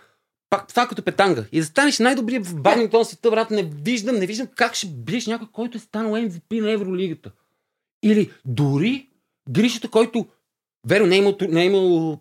пак 0.53 0.67
това 0.67 0.83
е 0.83 0.87
като 0.87 1.03
петанга. 1.03 1.45
И 1.51 1.59
да 1.59 1.65
станеш 1.65 1.99
най-добрия 1.99 2.43
в 2.43 2.55
бадминтон 2.55 3.05
света, 3.05 3.31
брат, 3.31 3.51
не 3.51 3.63
виждам, 3.63 4.15
не 4.15 4.25
виждам 4.25 4.47
как 4.55 4.75
ще 4.75 4.87
биеш 4.87 5.27
някой, 5.27 5.47
който 5.51 5.77
е 5.77 5.81
станал 5.81 6.11
MVP 6.11 6.61
на 6.61 6.71
Евролигата. 6.71 7.31
Или 8.03 8.31
дори 8.45 9.09
Гришата, 9.49 9.89
който 9.89 10.25
верно 10.87 11.07
не 11.07 11.15
е 11.15 11.19
имал, 11.19 11.37
не 11.49 11.61
е 11.61 11.65
имал 11.65 12.19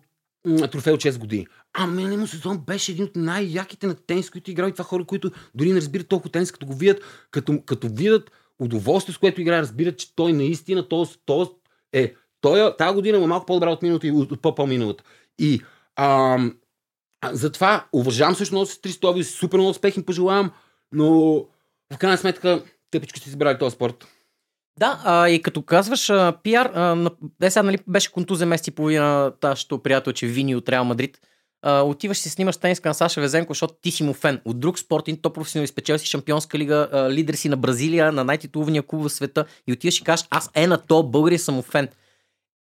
трофей 0.71 0.93
от 0.93 1.01
6 1.01 1.17
години. 1.17 1.47
А 1.73 1.87
миналия 1.87 2.17
му 2.17 2.27
сезон 2.27 2.57
беше 2.57 2.91
един 2.91 3.05
от 3.05 3.15
най-яките 3.15 3.87
на 3.87 3.95
тенис, 3.95 4.29
които 4.29 4.51
играли 4.51 4.71
това 4.71 4.83
хора, 4.83 5.05
които 5.05 5.31
дори 5.55 5.71
не 5.71 5.77
разбират 5.77 6.07
толкова 6.07 6.31
тенис, 6.31 6.51
като 6.51 6.65
го 6.65 6.73
видят, 6.73 7.01
като, 7.31 7.61
като 7.65 7.87
видят 7.87 8.31
удоволствие, 8.59 9.15
с 9.15 9.17
което 9.17 9.41
играе, 9.41 9.61
разбират, 9.61 9.97
че 9.97 10.15
той 10.15 10.33
наистина, 10.33 10.87
то, 10.87 11.07
то 11.25 11.55
е, 11.93 12.13
той, 12.41 12.77
тази 12.77 12.95
година 12.95 13.17
е 13.17 13.27
малко 13.27 13.45
по-добра 13.45 13.69
от 13.69 13.81
миналата 13.81 14.07
и 14.07 14.11
от, 14.11 14.41
по-по-миналата. 14.41 15.03
И 15.39 15.61
ам, 15.95 16.57
затова 17.31 17.85
уважавам 17.93 18.35
също 18.35 18.55
много 18.55 18.65
сестристови, 18.65 19.23
супер 19.23 19.57
много 19.57 19.69
успех 19.69 19.97
им 19.97 20.05
пожелавам, 20.05 20.51
но 20.91 21.35
в 21.93 21.97
крайна 21.99 22.17
сметка 22.17 22.63
тъпичко 22.91 23.19
си 23.19 23.29
избрали 23.29 23.57
този 23.57 23.75
спорт. 23.75 24.07
Да, 24.79 25.01
а, 25.03 25.29
и 25.29 25.41
като 25.41 25.61
казваш 25.61 26.09
а, 26.09 26.33
пиар, 26.43 26.65
а, 26.65 27.11
е, 27.41 27.49
сега, 27.49 27.63
нали, 27.63 27.77
беше 27.87 28.11
контузия 28.11 28.47
месец 28.47 28.67
и 28.67 28.71
половина 28.71 29.33
нашето 29.43 29.79
приятелче 29.79 30.27
Вини 30.27 30.55
от 30.55 30.69
Реал 30.69 30.85
Мадрид. 30.85 31.17
А, 31.61 31.81
отиваш 31.81 32.17
си 32.17 32.29
снимаш 32.29 32.57
тениска 32.57 32.89
на 32.89 32.93
Саша 32.93 33.21
Везенко, 33.21 33.53
защото 33.53 33.73
ти 33.81 33.91
си 33.91 34.03
му 34.03 34.13
фен. 34.13 34.41
От 34.45 34.59
друг 34.59 34.79
спортин, 34.79 35.17
то 35.21 35.33
професионално 35.33 35.63
изпечел 35.63 35.97
си 35.97 36.05
шампионска 36.05 36.57
лига, 36.57 36.89
а, 36.91 37.09
лидер 37.09 37.33
си 37.33 37.49
на 37.49 37.57
Бразилия, 37.57 38.11
на 38.11 38.23
най-титулования 38.23 38.83
клуб 38.83 39.03
в 39.03 39.09
света 39.09 39.45
и 39.67 39.73
отиваш 39.73 39.99
и 39.99 40.03
кажеш, 40.03 40.27
аз 40.29 40.51
е 40.55 40.67
на 40.67 40.77
то, 40.77 41.03
българи 41.03 41.37
съм 41.37 41.55
му 41.55 41.61
фен. 41.61 41.87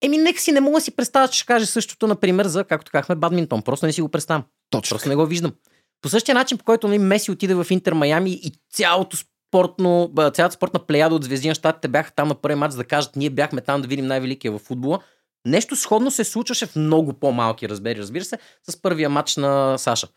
Еми, 0.02 0.18
нека 0.18 0.40
си 0.40 0.52
не 0.52 0.62
мога 0.62 0.78
да 0.78 0.82
си 0.82 0.96
представя, 0.96 1.28
че 1.28 1.40
ще 1.40 1.46
каже 1.46 1.66
същото, 1.66 2.08
например, 2.08 2.46
за, 2.46 2.64
както 2.64 2.92
казахме, 2.92 3.16
бадминтон. 3.16 3.62
Просто 3.62 3.86
не 3.86 3.94
си 3.94 4.02
го 4.02 4.10
представям. 4.10 4.44
Точно. 4.70 4.96
Просто 4.96 5.10
не 5.10 5.16
го 5.16 5.26
виждам. 5.26 5.54
По 6.02 6.10
същия 6.10 6.36
начин, 6.36 6.58
по 6.58 6.64
който 6.64 6.88
нали, 6.88 7.00
Меси 7.00 7.32
отиде 7.32 7.56
в 7.56 7.68
Интер 7.70 7.94
Майами 7.94 8.32
и 8.32 8.52
цялото 8.74 9.18
спортно, 9.18 10.14
цялата 10.34 10.52
спортна 10.56 10.80
плеяда 10.80 11.16
от 11.16 11.24
звезди 11.24 11.48
на 11.48 11.56
щатите 11.56 11.88
бяха 11.88 12.12
там 12.12 12.28
на 12.28 12.36
първи 12.36 12.56
матч, 12.56 12.76
да 12.76 12.84
кажат, 12.84 13.16
ние 13.16 13.30
бяхме 13.30 13.62
там 13.62 13.82
да 13.82 13.88
видим 13.88 14.08
най-великия 14.08 14.52
в 14.52 14.60
футбола. 14.60 15.00
Нещо 15.46 15.76
сходно 15.76 16.12
се 16.12 16.24
случваше 16.24 16.66
в 16.66 16.76
много 16.76 17.14
по-малки 17.14 17.70
размери, 17.70 18.00
разбира 18.00 18.24
се, 18.24 18.38
с 18.70 18.82
първия 18.82 19.10
матч 19.10 19.36
на 19.36 19.78
Саша. 19.78 20.08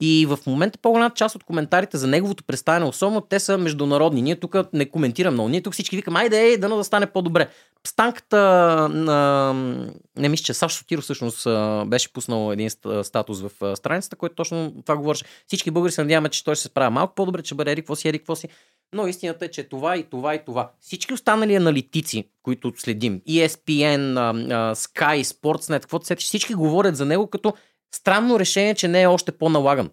И 0.00 0.26
в 0.26 0.38
момента 0.46 0.78
по-голяма 0.78 1.10
част 1.14 1.34
от 1.36 1.44
коментарите 1.44 1.96
за 1.96 2.06
неговото 2.06 2.44
представяне, 2.44 2.86
особено 2.86 3.20
те 3.20 3.40
са 3.40 3.58
международни. 3.58 4.22
Ние 4.22 4.36
тук 4.36 4.56
не 4.72 4.90
коментираме 4.90 5.34
много. 5.34 5.48
Ние 5.48 5.62
тук 5.62 5.72
всички 5.72 5.96
викаме, 5.96 6.20
айде, 6.20 6.40
ей, 6.40 6.56
дано 6.56 6.76
да 6.76 6.84
стане 6.84 7.06
по-добре. 7.06 7.48
Станката 7.86 8.38
на... 8.88 9.52
Не 10.16 10.28
мисля, 10.28 10.44
че 10.44 10.54
Сашо 10.54 10.78
Сотиро 10.78 11.00
всъщност 11.00 11.48
беше 11.86 12.12
пуснал 12.12 12.52
един 12.52 12.70
ст- 12.70 13.02
статус 13.02 13.40
в 13.40 13.76
страницата, 13.76 14.16
който 14.16 14.34
точно 14.34 14.74
това 14.86 14.96
говореше. 14.96 15.24
Всички 15.46 15.70
българи 15.70 15.92
се 15.92 16.02
надяваме, 16.02 16.28
че 16.28 16.44
той 16.44 16.54
ще 16.54 16.62
се 16.62 16.68
справя 16.68 16.90
малко 16.90 17.14
по-добре, 17.14 17.42
че 17.42 17.54
бъде 17.54 17.72
Ерик 17.72 17.86
Фоси, 17.86 18.08
Ерик 18.08 18.26
Фоси. 18.26 18.48
Но 18.92 19.06
истината 19.06 19.44
е, 19.44 19.50
че 19.50 19.68
това 19.68 19.96
и 19.96 20.02
това 20.02 20.34
и 20.34 20.44
това. 20.46 20.70
Всички 20.80 21.14
останали 21.14 21.54
аналитици, 21.54 22.28
които 22.42 22.72
следим, 22.76 23.20
ESPN, 23.28 24.16
а, 24.18 24.74
Sky, 24.74 25.22
Sportsnet, 25.22 25.80
каквото 25.80 26.06
сетиш, 26.06 26.26
всички 26.26 26.54
говорят 26.54 26.96
за 26.96 27.04
него 27.04 27.26
като 27.26 27.54
странно 27.94 28.38
решение, 28.38 28.74
че 28.74 28.88
не 28.88 29.02
е 29.02 29.06
още 29.06 29.32
по-налаган. 29.32 29.90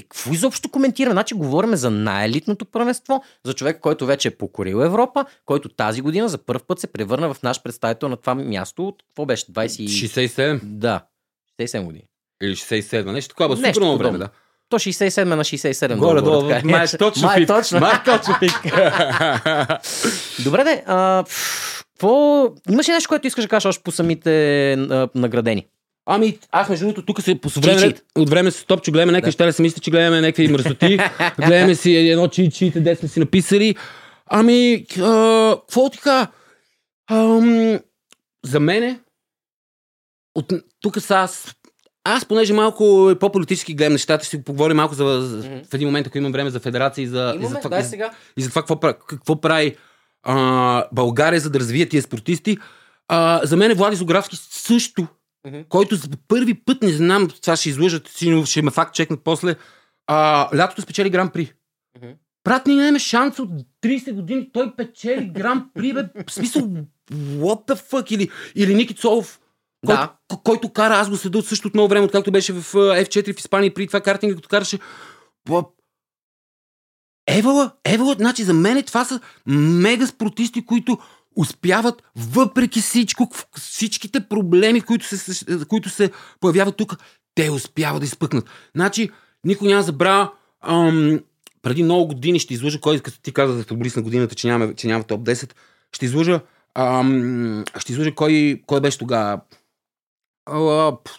И 0.00 0.02
какво 0.02 0.32
изобщо 0.32 0.68
коментираме? 0.68 1.12
Значи 1.12 1.34
говорим 1.34 1.76
за 1.76 1.90
най-елитното 1.90 2.64
първенство, 2.64 3.22
за 3.44 3.54
човек, 3.54 3.80
който 3.80 4.06
вече 4.06 4.28
е 4.28 4.36
покорил 4.36 4.76
Европа, 4.76 5.24
който 5.46 5.68
тази 5.68 6.00
година 6.00 6.28
за 6.28 6.38
първ 6.38 6.60
път 6.66 6.80
се 6.80 6.86
превърна 6.86 7.34
в 7.34 7.42
наш 7.42 7.62
представител 7.62 8.08
на 8.08 8.16
това 8.16 8.34
място 8.34 8.88
от 8.88 9.02
какво 9.08 9.26
беше? 9.26 9.46
20... 9.46 9.80
и- 9.82 9.88
67 9.88 10.60
Да, 10.62 11.00
67 11.60 11.82
години. 11.84 12.04
или 12.42 12.56
67, 12.56 13.10
нещо 13.12 13.34
такова, 13.34 13.56
много 13.56 13.72
време, 13.72 13.96
подобно. 13.98 14.18
да. 14.18 14.28
То 14.68 14.78
67 14.78 15.24
на 15.24 15.44
67. 15.44 15.96
Горе 15.96 16.20
долу, 16.20 16.40
долу, 16.40 16.50
е. 16.50 16.62
май 16.64 16.84
е 16.84 16.98
точно 16.98 17.26
Май 17.26 17.42
е 17.42 17.46
точно. 17.46 17.80
Май 17.80 17.92
е 17.94 18.02
точно. 18.04 18.34
Добре, 20.44 20.64
де, 20.64 20.84
а, 20.86 21.24
какво... 21.92 22.44
Имаш 22.70 22.88
ли 22.88 22.92
нещо, 22.92 23.08
което 23.08 23.26
искаш 23.26 23.44
да 23.44 23.48
кажеш 23.48 23.66
още 23.66 23.82
по 23.82 23.90
самите 23.90 24.72
а, 24.72 25.08
наградени? 25.14 25.66
Ами, 26.10 26.38
аз 26.52 26.68
между 26.68 26.84
другото, 26.86 27.02
тук 27.06 27.22
се 27.22 27.40
по 27.40 27.48
време, 27.48 27.94
от 28.16 28.30
време 28.30 28.50
се 28.50 28.60
стопче, 28.60 28.90
гледаме 28.90 29.12
някакви 29.12 29.44
да 29.44 29.52
се 29.52 29.62
мисля, 29.62 29.80
че 29.80 29.90
гледаме 29.90 30.20
някакви 30.20 30.48
мръсоти. 30.48 30.98
гледаме 31.38 31.74
си 31.74 31.94
едно 31.96 32.28
чичите, 32.28 32.80
де 32.80 32.96
сме 32.96 33.08
си 33.08 33.20
написали. 33.20 33.76
Ами, 34.26 34.84
какво 34.88 35.90
ти 35.90 35.98
кажа? 35.98 36.26
Ам, 37.10 37.78
за 38.44 38.60
мене, 38.60 39.00
от, 40.34 40.52
тук 40.80 41.00
са 41.00 41.14
аз, 41.14 41.54
аз 42.04 42.24
понеже 42.24 42.52
малко 42.52 43.10
е 43.10 43.18
по-политически 43.18 43.74
гледам 43.74 43.92
нещата, 43.92 44.24
ще 44.24 44.36
си 44.36 44.44
поговорим 44.44 44.76
малко 44.76 44.94
за, 44.94 45.04
Мгм. 45.04 45.58
в 45.70 45.74
един 45.74 45.88
момент, 45.88 46.06
ако 46.06 46.18
имам 46.18 46.32
време 46.32 46.50
за 46.50 46.60
федерация 46.60 47.02
и 47.02 47.06
за, 47.06 47.34
и 47.36 47.38
за 47.38 47.44
Имаме, 47.44 47.60
това, 47.60 47.70
дай 47.70 47.84
сега. 47.84 48.10
и 48.36 48.42
за 48.42 48.48
това 48.48 48.62
какво, 48.62 48.78
какво 48.92 49.40
прави 49.40 49.76
а, 50.22 50.84
България, 50.92 51.40
за 51.40 51.50
да 51.50 51.60
развие 51.60 51.88
тия 51.88 52.02
спортисти. 52.02 52.58
А, 53.08 53.40
за 53.44 53.56
мен 53.56 53.74
Влади 53.74 53.96
Зографски 53.96 54.36
също, 54.50 55.06
Който 55.68 55.96
за 55.96 56.08
първи 56.28 56.54
път, 56.54 56.82
не 56.82 56.92
знам, 56.92 57.28
това 57.42 57.56
ще 57.56 57.68
излъжат, 57.68 58.08
сигурно 58.08 58.46
ще 58.46 58.62
ме 58.62 58.70
факт 58.70 58.94
чекнат 58.94 59.20
после, 59.24 59.54
а, 60.06 60.48
лятото 60.56 60.82
спечели 60.82 61.10
Гран 61.10 61.30
При. 61.30 61.52
Мгм. 61.96 62.10
Брат, 62.44 62.66
ние 62.66 62.76
нямаме 62.76 62.98
шанс 62.98 63.38
от 63.38 63.50
30 63.82 64.12
години, 64.12 64.50
той 64.52 64.76
печели 64.76 65.30
Гран 65.34 65.70
При, 65.74 65.92
бе, 65.92 66.02
в 66.26 66.32
смисъл, 66.32 66.62
what 67.12 67.68
the 67.68 67.90
fuck, 67.90 68.12
или, 68.12 68.30
или 68.54 68.74
Ники 68.74 68.94
Цолов, 68.94 69.40
който, 69.86 70.00
Да. 70.00 70.14
к- 70.36 70.42
който 70.42 70.72
кара, 70.72 70.94
аз 70.94 71.10
го 71.10 71.16
следа 71.16 71.38
от 71.38 71.46
също 71.46 71.68
от 71.68 71.74
много 71.74 71.88
време, 71.88 72.06
откакто 72.06 72.32
беше 72.32 72.52
в 72.52 72.74
а, 72.74 73.04
F4 73.04 73.34
в 73.36 73.38
Испания, 73.38 73.66
и 73.68 73.74
преди 73.74 73.86
това 73.86 74.00
картинга, 74.00 74.36
като 74.36 74.48
караше. 74.48 74.78
Евала, 77.28 77.72
Евала, 77.84 78.14
значи 78.18 78.44
за 78.44 78.54
мен 78.54 78.82
това 78.82 79.04
са 79.04 79.20
мега 79.46 80.06
спортисти, 80.06 80.64
които 80.66 80.98
успяват 81.38 82.02
въпреки 82.16 82.80
всичко, 82.80 83.30
всичките 83.58 84.20
проблеми, 84.20 84.80
които 84.80 85.06
се, 85.06 85.44
които 85.64 85.88
се 85.88 86.10
появяват 86.40 86.76
тук, 86.76 86.96
те 87.34 87.50
успяват 87.50 88.00
да 88.00 88.06
изпъкнат. 88.06 88.50
Значи, 88.74 89.10
никой 89.44 89.68
няма 89.68 89.82
забравя, 89.82 90.30
ам, 90.60 91.20
преди 91.62 91.82
много 91.82 92.06
години 92.06 92.38
ще 92.38 92.54
излъжа, 92.54 92.80
кой, 92.80 93.00
като 93.00 93.20
ти 93.20 93.32
каза 93.32 93.52
за 93.52 93.64
футболист 93.64 93.96
на 93.96 94.02
годината, 94.02 94.34
че 94.34 94.48
няма, 94.48 94.74
че 94.74 94.86
няма 94.86 95.04
топ 95.04 95.20
10, 95.20 95.52
ще 95.92 96.04
излъжа, 96.04 96.40
ам, 96.74 97.64
ще 97.78 97.92
излъжа 97.92 98.14
кой, 98.14 98.62
кой 98.66 98.80
беше 98.80 98.98
тогава. 98.98 99.40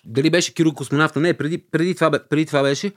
Дали 0.05 0.29
беше 0.29 0.53
Кирил 0.53 0.73
Космонавта? 0.73 1.19
Не, 1.19 1.33
преди, 1.33 1.57
преди, 1.57 1.95
това, 1.95 2.11
преди 2.29 2.45
това 2.45 2.63
беше. 2.63 2.91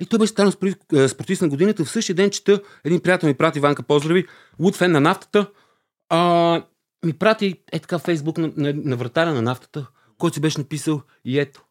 И 0.00 0.06
той 0.06 0.18
беше 0.18 0.32
станал 0.32 0.52
е, 0.94 1.08
спортист 1.08 1.42
на 1.42 1.48
годината. 1.48 1.84
В 1.84 1.90
същия 1.90 2.16
ден 2.16 2.30
чета, 2.30 2.60
един 2.84 3.00
приятел 3.00 3.28
ми 3.28 3.34
прати, 3.34 3.58
Иванка, 3.58 3.82
поздрави, 3.82 4.26
луд 4.60 4.76
фен 4.76 4.92
на 4.92 5.00
нафтата. 5.00 5.46
А, 6.08 6.62
ми 7.04 7.12
прати 7.12 7.54
е 7.72 7.78
така 7.78 7.98
Фейсбук 7.98 8.38
на, 8.38 8.52
на, 8.56 8.72
на 8.76 8.96
вратаря 8.96 9.34
на 9.34 9.42
нафтата, 9.42 9.86
който 10.18 10.34
си 10.34 10.40
беше 10.40 10.58
написал 10.58 11.02
и 11.24 11.38
ето, 11.38 11.64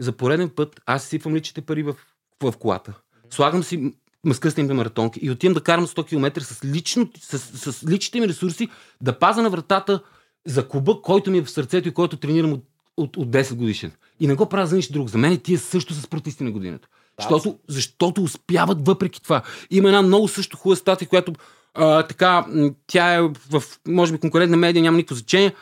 за 0.00 0.12
пореден 0.12 0.50
път 0.50 0.80
аз 0.86 1.02
си 1.02 1.08
сипвам 1.08 1.34
личните 1.34 1.60
пари 1.60 1.82
в, 1.82 1.94
в 2.42 2.54
колата. 2.58 2.94
Слагам 3.30 3.62
си 3.62 3.76
м- 3.76 3.90
мъскъстените 4.24 4.74
маратонки 4.74 5.20
и 5.22 5.30
отивам 5.30 5.54
да 5.54 5.60
карам 5.60 5.86
100 5.86 6.06
км 6.06 6.40
с, 6.40 6.64
лично, 6.64 7.10
с, 7.20 7.38
с 7.72 7.88
личните 7.88 8.20
ми 8.20 8.28
ресурси 8.28 8.68
да 9.00 9.18
паза 9.18 9.42
на 9.42 9.50
вратата 9.50 10.02
за 10.46 10.68
клуба, 10.68 11.02
който 11.02 11.30
ми 11.30 11.38
е 11.38 11.42
в 11.42 11.50
сърцето 11.50 11.88
и 11.88 11.94
който 11.94 12.16
тренирам 12.16 12.52
от, 12.52 12.64
от, 12.96 13.16
от 13.16 13.28
10 13.28 13.54
годишен. 13.54 13.92
И 14.20 14.26
не 14.26 14.34
го 14.34 14.48
правя 14.48 14.66
за 14.66 14.76
нищо 14.76 14.92
друго. 14.92 15.08
За 15.08 15.18
мен 15.18 15.38
тия 15.38 15.58
също 15.58 15.94
са 15.94 16.00
спортисти 16.02 16.44
на 16.44 16.50
годината. 16.50 16.88
Да, 16.88 17.22
Защото, 17.22 17.58
защото 17.68 18.22
успяват 18.22 18.86
въпреки 18.86 19.22
това. 19.22 19.42
Има 19.70 19.88
една 19.88 20.02
много 20.02 20.28
също 20.28 20.56
хубава 20.56 20.76
статия, 20.76 21.08
която 21.08 21.32
а, 21.74 22.02
така, 22.02 22.46
тя 22.86 23.14
е 23.14 23.22
в, 23.50 23.62
може 23.88 24.12
би, 24.12 24.18
конкурентна 24.18 24.56
медия, 24.56 24.82
няма 24.82 24.96
никакво 24.96 25.14
значение. 25.14 25.54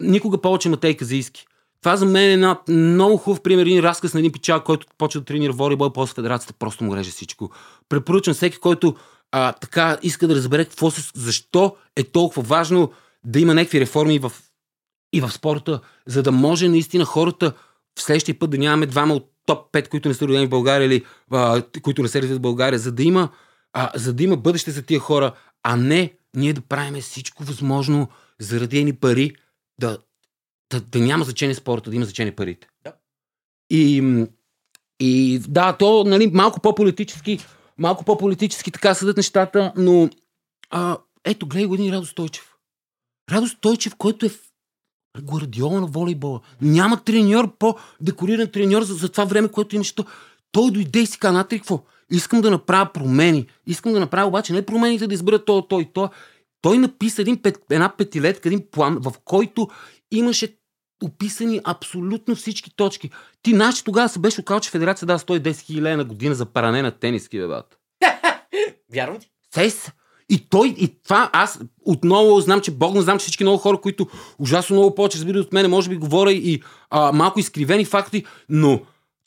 Никога 0.00 0.40
повече 0.40 0.68
Матей 0.68 0.96
Казийски. 0.96 1.46
Това 1.82 1.96
за 1.96 2.06
мен 2.06 2.30
е 2.30 2.32
една 2.32 2.60
много 2.68 3.16
хубав 3.16 3.42
пример, 3.42 3.66
един 3.66 3.80
разказ 3.80 4.14
на 4.14 4.20
един 4.20 4.32
пичак, 4.32 4.64
който 4.64 4.86
почва 4.98 5.20
да 5.20 5.24
тренира 5.24 5.52
волейбол, 5.52 5.92
после 5.92 6.14
федерацията 6.14 6.54
просто 6.58 6.84
му 6.84 6.96
реже 6.96 7.10
всичко. 7.10 7.50
Препоръчвам 7.88 8.34
всеки, 8.34 8.58
който 8.58 8.96
а, 9.32 9.52
така 9.52 9.98
иска 10.02 10.28
да 10.28 10.34
разбере 10.34 10.64
какво 10.64 10.90
се, 10.90 11.10
защо 11.14 11.76
е 11.96 12.04
толкова 12.04 12.42
важно 12.42 12.92
да 13.24 13.40
има 13.40 13.54
някакви 13.54 13.80
реформи 13.80 14.18
в, 14.18 14.32
и 15.12 15.20
в 15.20 15.30
спорта, 15.30 15.80
за 16.06 16.22
да 16.22 16.32
може 16.32 16.68
наистина 16.68 17.04
хората, 17.04 17.52
в 17.98 18.02
следващия 18.02 18.38
път 18.38 18.50
да 18.50 18.58
нямаме 18.58 18.86
двама 18.86 19.14
от 19.14 19.30
топ 19.46 19.72
5, 19.72 19.88
които 19.88 20.08
не 20.08 20.14
са 20.14 20.28
родени 20.28 20.46
в 20.46 20.50
България 20.50 20.86
или 20.86 21.04
а, 21.30 21.62
които 21.82 22.02
не 22.02 22.08
се 22.08 22.22
развиват 22.22 22.38
в 22.38 22.42
България, 22.42 22.78
за 22.78 22.92
да 22.92 23.02
има, 23.02 23.28
а, 23.72 23.90
за 23.94 24.12
да 24.12 24.22
има 24.22 24.36
бъдеще 24.36 24.70
за 24.70 24.82
тия 24.82 25.00
хора, 25.00 25.32
а 25.62 25.76
не 25.76 26.12
ние 26.36 26.52
да 26.52 26.60
правим 26.60 27.02
всичко 27.02 27.44
възможно 27.44 28.08
заради 28.40 28.78
едни 28.78 28.92
пари 28.92 29.36
да, 29.80 29.98
да, 30.70 30.80
да 30.80 30.98
няма 30.98 31.24
значение 31.24 31.54
спорта, 31.54 31.90
да 31.90 31.96
има 31.96 32.04
значение 32.04 32.36
парите. 32.36 32.68
Да. 32.84 32.92
И, 33.70 34.02
и 35.00 35.38
да, 35.48 35.76
то 35.76 36.04
нали, 36.04 36.26
малко 36.26 36.60
по-политически, 36.60 37.38
малко 37.78 38.04
по-политически 38.04 38.70
така 38.70 38.94
съдат 38.94 39.16
нещата, 39.16 39.72
но 39.76 40.10
а, 40.70 40.98
ето, 41.24 41.46
гледай 41.46 41.66
го 41.66 41.74
един 41.74 41.94
Радо 41.94 42.06
Стойчев. 42.06 42.54
Радо 43.30 43.48
Стойчев, 43.48 43.96
който 43.96 44.26
е 44.26 44.30
Гвардиола 45.20 45.80
на 45.80 45.86
волейбола. 45.86 46.40
Няма 46.60 47.04
треньор, 47.04 47.56
по-декориран 47.58 48.48
треньор 48.48 48.82
за, 48.82 48.94
за 48.94 49.08
това 49.08 49.24
време, 49.24 49.48
което 49.48 49.76
имаше. 49.76 49.94
То. 49.94 50.04
Той 50.52 50.70
дойде 50.70 50.98
и 50.98 51.06
си 51.06 51.18
каза, 51.18 51.32
натри 51.32 51.58
какво? 51.58 51.84
Искам 52.12 52.40
да 52.40 52.50
направя 52.50 52.92
промени. 52.92 53.46
Искам 53.66 53.92
да 53.92 54.00
направя 54.00 54.28
обаче 54.28 54.52
не 54.52 54.66
промените 54.66 55.06
да 55.06 55.14
избера 55.14 55.44
то, 55.44 55.62
той, 55.62 55.88
то. 55.94 56.10
Той 56.62 56.78
написа 56.78 57.22
един 57.22 57.42
пет, 57.42 57.58
една 57.70 57.96
петилетка, 57.96 58.48
един 58.48 58.62
план, 58.70 58.98
в 59.00 59.12
който 59.24 59.68
имаше 60.10 60.56
описани 61.04 61.60
абсолютно 61.64 62.36
всички 62.36 62.76
точки. 62.76 63.10
Ти 63.42 63.50
знаеш, 63.50 63.82
тогава 63.82 64.08
се 64.08 64.18
беше 64.18 64.40
оказал, 64.40 64.60
че 64.60 64.70
Федерация 64.70 65.06
дава 65.06 65.18
110 65.18 65.60
хиляди 65.60 65.96
на 65.96 66.04
година 66.04 66.34
за 66.34 66.46
паране 66.46 66.82
на 66.82 66.90
тениски, 66.90 67.38
бе, 67.38 67.46
бат. 67.46 67.78
Вярвам 68.94 69.18
ти? 69.18 69.30
Сес. 69.54 69.92
И 70.28 70.48
той, 70.48 70.68
и 70.78 71.02
това, 71.02 71.30
аз 71.32 71.60
отново 71.84 72.40
знам, 72.40 72.60
че 72.60 72.70
Бог 72.70 72.94
не 72.94 73.02
знам, 73.02 73.18
че 73.18 73.22
всички 73.22 73.44
много 73.44 73.58
хора, 73.58 73.80
които 73.80 74.06
ужасно 74.38 74.76
много 74.76 74.94
повече 74.94 75.18
разбират 75.18 75.46
от 75.46 75.52
мене, 75.52 75.68
може 75.68 75.90
би 75.90 75.96
говоря 75.96 76.32
и 76.32 76.62
а, 76.90 77.12
малко 77.12 77.40
изкривени 77.40 77.84
факти, 77.84 78.24
но 78.48 78.80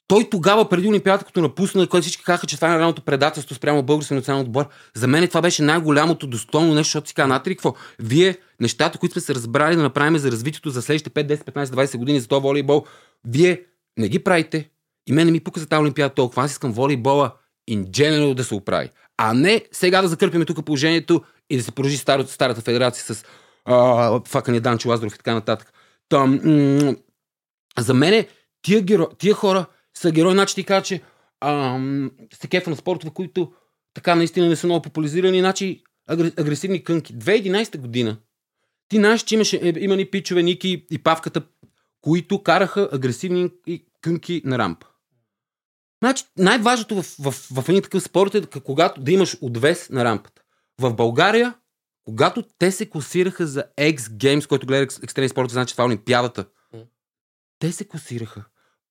той 0.07 0.29
тогава, 0.29 0.69
преди 0.69 0.87
Олимпиадата, 0.87 1.25
като 1.25 1.41
напусна, 1.41 1.87
който 1.87 2.01
всички 2.01 2.23
казаха, 2.23 2.47
че 2.47 2.55
това 2.55 2.67
е 2.67 2.69
най-голямото 2.69 3.01
предателство 3.01 3.55
спрямо 3.55 3.83
българския 3.83 4.15
национален 4.15 4.45
отбор, 4.45 4.65
за 4.95 5.07
мен 5.07 5.27
това 5.27 5.41
беше 5.41 5.63
най-голямото 5.63 6.27
достойно 6.27 6.73
нещо, 6.73 6.87
защото 6.87 7.07
си 7.07 7.13
казва, 7.13 7.27
натри, 7.27 7.55
какво? 7.55 7.75
Вие, 7.99 8.37
нещата, 8.59 8.97
които 8.97 9.13
сме 9.13 9.21
се 9.21 9.35
разбрали 9.35 9.75
да 9.75 9.81
направим 9.81 10.17
за 10.17 10.31
развитието 10.31 10.69
за 10.69 10.81
следващите 10.81 11.27
5, 11.27 11.35
10, 11.35 11.51
15, 11.51 11.65
20 11.65 11.97
години 11.97 12.19
за 12.19 12.27
този 12.27 12.41
волейбол, 12.41 12.85
вие 13.27 13.61
не 13.97 14.09
ги 14.09 14.23
правите. 14.23 14.69
И 15.07 15.13
мен 15.13 15.25
не 15.25 15.31
ми 15.31 15.39
пука 15.39 15.59
за 15.59 15.65
тази 15.65 15.81
Олимпиада 15.81 16.13
толкова. 16.13 16.43
Аз 16.43 16.51
искам 16.51 16.71
волейбола 16.71 17.31
in 17.71 17.85
general 17.85 18.33
да 18.33 18.43
се 18.43 18.55
оправи. 18.55 18.89
А 19.17 19.33
не 19.33 19.61
сега 19.71 20.01
да 20.01 20.07
закърпиме 20.07 20.45
тук 20.45 20.65
положението 20.65 21.21
и 21.49 21.57
да 21.57 21.63
се 21.63 21.71
продължи 21.71 21.97
старата, 21.97 22.31
старата 22.31 22.61
федерация 22.61 23.15
с 23.15 23.25
а, 23.65 24.21
факания 24.27 24.61
Данчо 24.61 24.89
Лазаров 24.89 25.15
и 25.15 25.17
така 25.17 25.33
нататък. 25.33 25.73
Там, 26.09 26.39
м- 26.43 26.95
за 27.79 27.93
мен 27.93 28.25
тия, 28.61 28.81
геро... 28.81 29.07
тия 29.17 29.33
хора 29.33 29.65
са 29.97 30.11
герои, 30.11 30.33
значи 30.33 30.55
ти 30.55 30.63
кажа, 30.63 30.83
че 30.83 31.01
се 32.33 32.47
кефа 32.47 32.69
на 32.69 32.75
спортове, 32.75 33.13
които 33.13 33.53
така 33.93 34.15
наистина 34.15 34.49
не 34.49 34.55
са 34.55 34.67
много 34.67 34.81
популяризирани, 34.81 35.39
значи 35.39 35.83
агресивни 36.07 36.83
кънки. 36.83 37.15
2011 37.15 37.77
година 37.77 38.17
ти 38.87 38.95
знаеш, 38.95 39.23
че 39.23 39.35
имаше, 39.35 39.59
е, 39.63 39.73
има 39.77 39.95
ни 39.95 40.05
пичове, 40.05 40.43
Ники 40.43 40.85
и 40.91 41.03
Павката, 41.03 41.41
които 42.01 42.43
караха 42.43 42.89
агресивни 42.91 43.49
кънки 44.01 44.41
на 44.45 44.57
рампа. 44.57 44.87
Значи, 46.03 46.23
най-важното 46.37 46.95
в, 46.95 47.15
в, 47.19 47.31
в, 47.31 47.69
един 47.69 47.81
такъв 47.81 48.03
спорт 48.03 48.35
е 48.35 48.41
когато 48.65 49.01
да 49.01 49.11
имаш 49.11 49.37
отвес 49.41 49.89
на 49.89 50.05
рампата. 50.05 50.41
В 50.81 50.93
България, 50.93 51.53
когато 52.05 52.43
те 52.59 52.71
се 52.71 52.89
класираха 52.89 53.47
за 53.47 53.63
X 53.79 53.97
Games, 53.97 54.47
който 54.47 54.67
гледа 54.67 54.83
екстремни 55.03 55.29
спорт, 55.29 55.49
значи 55.49 55.73
това 55.73 55.83
е 55.83 55.87
Олимпиадата, 55.87 56.45
те 57.59 57.71
се 57.71 57.87
класираха 57.87 58.45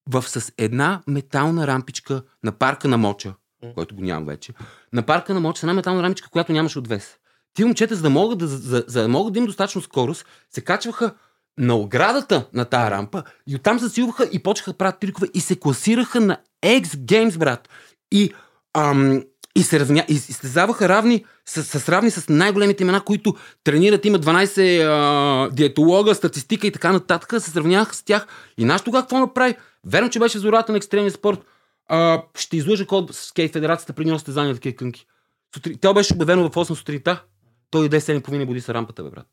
в, 0.08 0.22
с 0.22 0.52
една 0.58 1.02
метална 1.06 1.66
рампичка 1.66 2.22
на 2.44 2.52
парка 2.52 2.88
на 2.88 2.98
Моча, 2.98 3.34
който 3.74 3.94
го 3.94 4.02
нямам 4.02 4.26
вече, 4.26 4.52
на 4.92 5.02
парка 5.02 5.34
на 5.34 5.40
Моча 5.40 5.60
с 5.60 5.62
една 5.62 5.74
метална 5.74 6.02
рампичка, 6.02 6.30
която 6.30 6.52
нямаше 6.52 6.78
отвес. 6.78 7.16
Ти 7.54 7.64
момчета, 7.64 7.94
за 7.94 8.02
да 8.02 8.10
могат 8.10 8.38
да, 8.38 8.46
за, 8.46 8.84
за 8.86 9.02
да, 9.02 9.08
могат 9.08 9.32
да 9.32 9.38
имат 9.38 9.48
достатъчно 9.48 9.82
скорост, 9.82 10.26
се 10.50 10.60
качваха 10.60 11.14
на 11.58 11.74
оградата 11.74 12.48
на 12.52 12.64
тази 12.64 12.90
рампа 12.90 13.22
и 13.46 13.56
оттам 13.56 13.78
се 13.78 13.84
засилваха 13.84 14.28
и 14.32 14.42
почнаха 14.42 14.70
да 14.70 14.78
правят 14.78 15.00
трикове 15.00 15.28
и 15.34 15.40
се 15.40 15.60
класираха 15.60 16.20
на 16.20 16.38
X 16.64 16.84
Games, 16.84 17.38
брат. 17.38 17.68
И, 18.12 18.34
ам, 18.74 19.22
и 19.56 19.62
се 19.62 19.80
равня, 19.80 20.04
и 20.08 20.14
изтезаваха 20.14 20.88
равни 20.88 21.24
с, 21.46 21.64
с 21.64 21.88
равни 21.88 22.10
с 22.10 22.28
най-големите 22.28 22.82
имена, 22.82 23.00
които 23.00 23.34
тренират, 23.64 24.04
имат 24.04 24.24
12 24.24 24.82
а, 24.82 25.50
диетолога, 25.50 26.14
статистика 26.14 26.66
и 26.66 26.72
така 26.72 26.92
нататък, 26.92 27.42
се 27.42 27.50
сравняваха 27.50 27.94
с 27.94 28.02
тях. 28.02 28.26
И 28.58 28.64
наш 28.64 28.82
тогава 28.82 29.02
какво 29.02 29.18
направи? 29.18 29.54
Верно, 29.86 30.10
че 30.10 30.18
беше 30.18 30.38
зората 30.38 30.72
на 30.72 30.78
екстремния 30.78 31.10
спорт. 31.10 31.44
А, 31.86 32.22
ще 32.38 32.56
излъжа 32.56 32.86
код 32.86 33.14
с 33.14 33.32
Кей 33.32 33.48
Федерацията 33.48 33.92
при 33.92 34.04
него 34.04 34.18
състезание 34.18 34.48
на 34.48 34.54
такива 34.54 34.76
кънки. 34.76 35.06
Сутри... 35.54 35.76
Тя 35.76 35.94
беше 35.94 36.14
обявено 36.14 36.50
в 36.50 36.54
8 36.54 36.74
сутринта. 36.74 37.22
Той 37.70 37.86
иде 37.86 38.00
7,5 38.00 38.46
буди 38.46 38.60
са 38.60 38.74
рампата, 38.74 39.04
бе, 39.04 39.10
брат. 39.10 39.26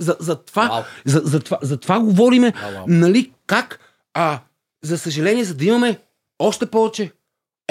За, 0.00 0.16
за, 0.20 0.44
това, 0.44 0.86
за, 1.04 1.20
за, 1.24 1.40
това, 1.40 1.58
за 1.62 1.76
това 1.76 2.00
говориме, 2.00 2.52
wow, 2.52 2.76
wow. 2.76 2.84
нали, 2.86 3.32
как, 3.46 3.80
а, 4.14 4.40
за 4.82 4.98
съжаление, 4.98 5.44
за 5.44 5.54
да 5.54 5.64
имаме 5.64 6.00
още 6.38 6.66
повече 6.66 7.12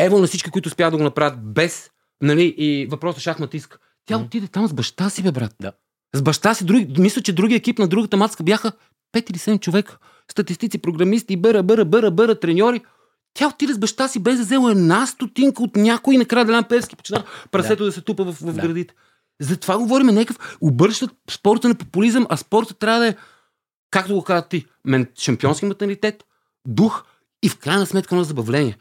ево 0.05 0.19
на 0.19 0.27
всички, 0.27 0.51
които 0.51 0.67
успяват 0.67 0.93
да 0.93 0.97
го 0.97 1.03
направят 1.03 1.53
без, 1.53 1.89
нали, 2.21 2.55
и 2.57 2.85
въпросът 2.85 3.21
шахмат 3.21 3.53
иска. 3.53 3.77
Тя 4.05 4.15
mm-hmm. 4.15 4.25
отиде 4.25 4.47
там 4.47 4.67
с 4.67 4.73
баща 4.73 5.09
си, 5.09 5.23
бе, 5.23 5.31
брат. 5.31 5.55
Да. 5.61 5.71
С 6.15 6.21
баща 6.21 6.53
си, 6.53 6.65
други, 6.65 7.01
мисля, 7.01 7.21
че 7.21 7.33
другия 7.33 7.57
екип 7.57 7.79
на 7.79 7.87
другата 7.87 8.17
мацка 8.17 8.43
бяха 8.43 8.71
5 9.15 9.31
или 9.31 9.37
7 9.37 9.59
човека. 9.59 9.97
Статистици, 10.31 10.77
програмисти, 10.77 11.37
бъра, 11.37 11.63
бъра, 11.63 11.85
бъра, 11.85 12.11
бъра, 12.11 12.39
треньори. 12.39 12.81
Тя 13.33 13.47
отиде 13.47 13.73
с 13.73 13.77
баща 13.79 14.07
си 14.07 14.19
без 14.19 14.37
да 14.37 14.43
взела 14.43 14.71
една 14.71 15.07
стотинка 15.07 15.63
от 15.63 15.75
някой 15.75 16.15
и 16.15 16.17
накрая 16.17 16.45
Делян 16.45 16.63
Певски 16.63 16.95
почина 16.95 17.23
прасето 17.51 17.83
да. 17.83 17.89
да 17.89 17.91
се 17.91 18.01
тупа 18.01 18.23
в, 18.23 18.33
в 18.41 18.53
да. 18.53 18.61
градите. 18.61 18.93
За 19.41 19.57
това 19.57 19.77
говорим 19.77 20.07
някакъв. 20.07 20.57
Обръщат 20.61 21.11
спорта 21.29 21.67
на 21.67 21.75
популизъм, 21.75 22.27
а 22.29 22.37
спорта 22.37 22.73
трябва 22.73 22.99
да 22.99 23.07
е, 23.07 23.15
както 23.91 24.13
го 24.13 24.23
казват 24.23 24.49
ти, 24.49 24.65
мен, 24.85 25.07
шампионски 25.19 25.65
менталитет, 25.65 26.23
дух 26.67 27.03
и 27.43 27.49
в 27.49 27.57
крайна 27.57 27.85
сметка 27.85 28.15
на 28.15 28.23
забавление. 28.23 28.77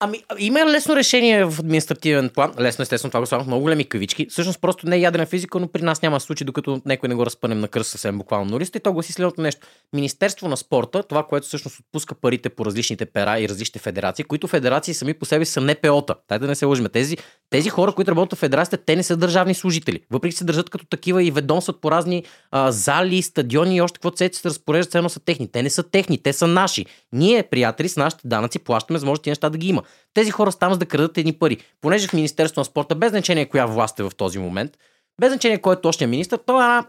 Ами, 0.00 0.22
има 0.38 0.66
лесно 0.66 0.96
решение 0.96 1.44
в 1.44 1.60
административен 1.60 2.30
план. 2.34 2.52
Лесно, 2.60 2.82
естествено, 2.82 3.10
това 3.10 3.20
го 3.20 3.26
слагам 3.26 3.46
много 3.46 3.62
големи 3.62 3.84
кавички. 3.84 4.26
Всъщност 4.30 4.60
просто 4.60 4.86
не 4.86 4.96
е 4.96 5.00
ядрена 5.00 5.26
физика, 5.26 5.60
но 5.60 5.68
при 5.68 5.82
нас 5.82 6.02
няма 6.02 6.20
случай, 6.20 6.44
докато 6.44 6.80
някой 6.86 7.08
не 7.08 7.14
го 7.14 7.26
разпънем 7.26 7.60
на 7.60 7.68
кръст 7.68 7.90
съвсем 7.90 8.18
буквално 8.18 8.50
на 8.50 8.60
листа. 8.60 8.78
И 8.78 8.80
то 8.80 8.92
гласи 8.92 9.12
следното 9.12 9.40
нещо. 9.40 9.66
Министерство 9.92 10.48
на 10.48 10.56
спорта, 10.56 11.02
това, 11.02 11.22
което 11.22 11.46
всъщност 11.46 11.80
отпуска 11.80 12.14
парите 12.14 12.48
по 12.48 12.64
различните 12.64 13.06
пера 13.06 13.40
и 13.40 13.48
различните 13.48 13.78
федерации, 13.78 14.24
които 14.24 14.48
федерации 14.48 14.94
сами 14.94 15.14
по 15.14 15.24
себе 15.24 15.44
са 15.44 15.60
НПО-та. 15.60 16.14
Тай 16.28 16.38
да 16.38 16.46
не 16.46 16.54
се 16.54 16.64
лъжим. 16.64 16.86
Тези, 16.92 17.16
тези 17.50 17.68
хора, 17.68 17.92
които 17.92 18.10
работят 18.10 18.38
в 18.38 18.40
федерацията, 18.40 18.84
те 18.84 18.96
не 18.96 19.02
са 19.02 19.16
държавни 19.16 19.54
служители. 19.54 20.00
Въпреки 20.10 20.36
се 20.36 20.44
държат 20.44 20.70
като 20.70 20.86
такива 20.86 21.22
и 21.22 21.30
ведомстват 21.30 21.80
по 21.80 21.90
разни 21.90 22.24
а, 22.50 22.72
зали, 22.72 23.22
стадиони 23.22 23.76
и 23.76 23.80
още 23.80 23.98
какво 24.02 24.16
се 24.16 24.30
разпореждат, 24.44 24.92
ценно 24.92 25.08
са 25.08 25.20
техни. 25.20 25.48
Те 25.52 25.62
не 25.62 25.70
са 25.70 25.82
техни, 25.82 26.18
те 26.18 26.32
са 26.32 26.46
наши. 26.46 26.86
Ние, 27.12 27.42
приятели, 27.42 27.88
с 27.88 27.96
нашите 27.96 28.28
данъци 28.28 28.58
плащаме, 28.58 28.98
за 28.98 29.06
може 29.06 29.20
неща 29.26 29.50
да 29.50 29.58
ги 29.58 29.68
има. 29.68 29.82
Тези 30.14 30.30
хора 30.30 30.52
стават 30.52 30.78
да 30.78 30.86
крадат 30.86 31.18
едни 31.18 31.32
пари. 31.32 31.58
Понеже 31.80 32.08
в 32.08 32.12
Министерство 32.12 32.60
на 32.60 32.64
спорта, 32.64 32.94
без 32.94 33.10
значение 33.10 33.46
коя 33.46 33.66
власт 33.66 34.00
е 34.00 34.02
в 34.02 34.12
този 34.16 34.38
момент, 34.38 34.78
без 35.20 35.30
значение 35.30 35.58
кой 35.58 35.74
е 35.74 35.80
точният 35.80 36.10
министр, 36.10 36.38
това 36.38 36.62
е 36.62 36.66
една 36.66 36.86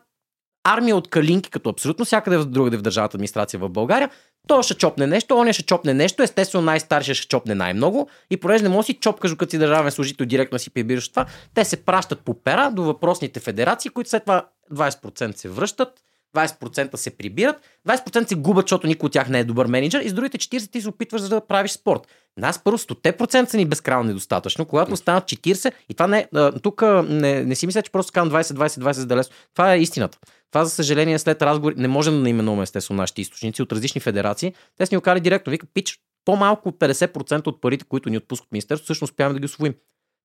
армия 0.63 0.95
от 0.95 1.09
калинки, 1.09 1.49
като 1.49 1.69
абсолютно 1.69 2.05
всякъде 2.05 2.37
в 2.37 2.45
другаде 2.45 2.77
в 2.77 2.81
държавната 2.81 3.17
администрация 3.17 3.59
в 3.59 3.69
България. 3.69 4.09
Той 4.47 4.63
ще 4.63 4.73
чопне 4.73 5.07
нещо, 5.07 5.35
он 5.35 5.53
ще 5.53 5.63
чопне 5.63 5.93
нещо, 5.93 6.23
естествено 6.23 6.65
най-старшия 6.65 7.15
ще 7.15 7.27
чопне 7.27 7.55
най-много 7.55 8.09
и 8.29 8.37
понеже 8.37 8.63
не 8.63 8.69
може 8.69 8.85
си 8.85 8.93
чопкаш, 8.93 9.35
като 9.35 9.49
си 9.49 9.57
държавен 9.57 9.91
служител, 9.91 10.25
директно 10.25 10.59
си 10.59 10.69
прибираш 10.69 11.09
това, 11.09 11.25
те 11.53 11.65
се 11.65 11.85
пращат 11.85 12.19
по 12.19 12.43
пера 12.43 12.71
до 12.71 12.83
въпросните 12.83 13.39
федерации, 13.39 13.91
които 13.91 14.09
след 14.09 14.23
това 14.23 14.45
20% 14.73 15.35
се 15.35 15.49
връщат 15.49 16.03
20% 16.37 16.95
се 16.95 17.17
прибират, 17.17 17.55
20% 17.87 18.27
се 18.27 18.35
губят, 18.35 18.65
защото 18.65 18.87
никой 18.87 19.07
от 19.07 19.13
тях 19.13 19.29
не 19.29 19.39
е 19.39 19.43
добър 19.43 19.67
менеджер 19.67 20.01
и 20.01 20.09
с 20.09 20.13
другите 20.13 20.37
40% 20.37 20.71
ти 20.71 20.81
се 20.81 20.89
опитваш 20.89 21.21
да 21.21 21.47
правиш 21.47 21.71
спорт. 21.71 22.01
Нас 22.37 22.63
първо 22.63 22.77
100% 22.77 23.45
са 23.45 23.57
ни 23.57 23.65
безкрайно 23.65 24.03
недостатъчно, 24.03 24.65
когато 24.65 24.97
станат 24.97 25.23
40% 25.23 25.71
и 25.89 25.93
това 25.93 26.07
не, 26.07 26.27
тук 26.63 26.81
не, 27.09 27.43
не 27.43 27.55
си 27.55 27.65
мисля, 27.65 27.81
че 27.81 27.91
просто 27.91 28.11
казвам 28.13 28.43
20-20-20 28.43 28.91
за 28.91 29.05
да 29.05 29.15
лесно. 29.15 29.35
Това 29.53 29.73
е 29.73 29.79
истината. 29.79 30.17
Това, 30.51 30.65
за 30.65 30.71
съжаление, 30.71 31.19
след 31.19 31.41
разговори, 31.41 31.75
не 31.77 31.87
можем 31.87 32.13
да 32.13 32.19
наименуваме 32.19 32.63
естествено 32.63 33.01
нашите 33.01 33.21
източници 33.21 33.61
от 33.61 33.71
различни 33.71 34.01
федерации. 34.01 34.53
Те 34.77 34.85
са 34.85 34.95
ни 34.95 34.97
окали 34.97 35.19
директно. 35.19 35.51
Вика, 35.51 35.65
пич, 35.73 35.99
по-малко 36.25 36.69
от 36.69 36.75
50% 36.79 37.47
от 37.47 37.61
парите, 37.61 37.85
които 37.85 38.09
ни 38.09 38.17
отпускат 38.17 38.51
министерството, 38.51 38.85
всъщност 38.85 39.11
успяваме 39.11 39.33
да 39.33 39.39
ги 39.39 39.45
освоим. 39.45 39.75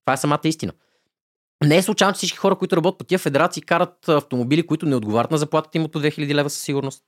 Това 0.05 0.15
е 0.15 0.17
самата 0.17 0.41
истина. 0.45 0.73
Не 1.65 1.77
е 1.77 1.83
случайно, 1.83 2.15
че 2.15 2.19
всички 2.19 2.39
хора, 2.39 2.57
които 2.57 2.77
работят 2.77 2.99
по 2.99 3.05
тия 3.05 3.19
федерации, 3.19 3.63
карат 3.63 4.09
автомобили, 4.09 4.67
които 4.67 4.87
не 4.87 4.97
отговарят 4.97 5.31
на 5.31 5.39
заплатата 5.39 5.79
им 5.79 5.85
от 5.85 5.93
2000 5.93 6.35
лева 6.35 6.51
със 6.51 6.63
сигурност. 6.63 7.03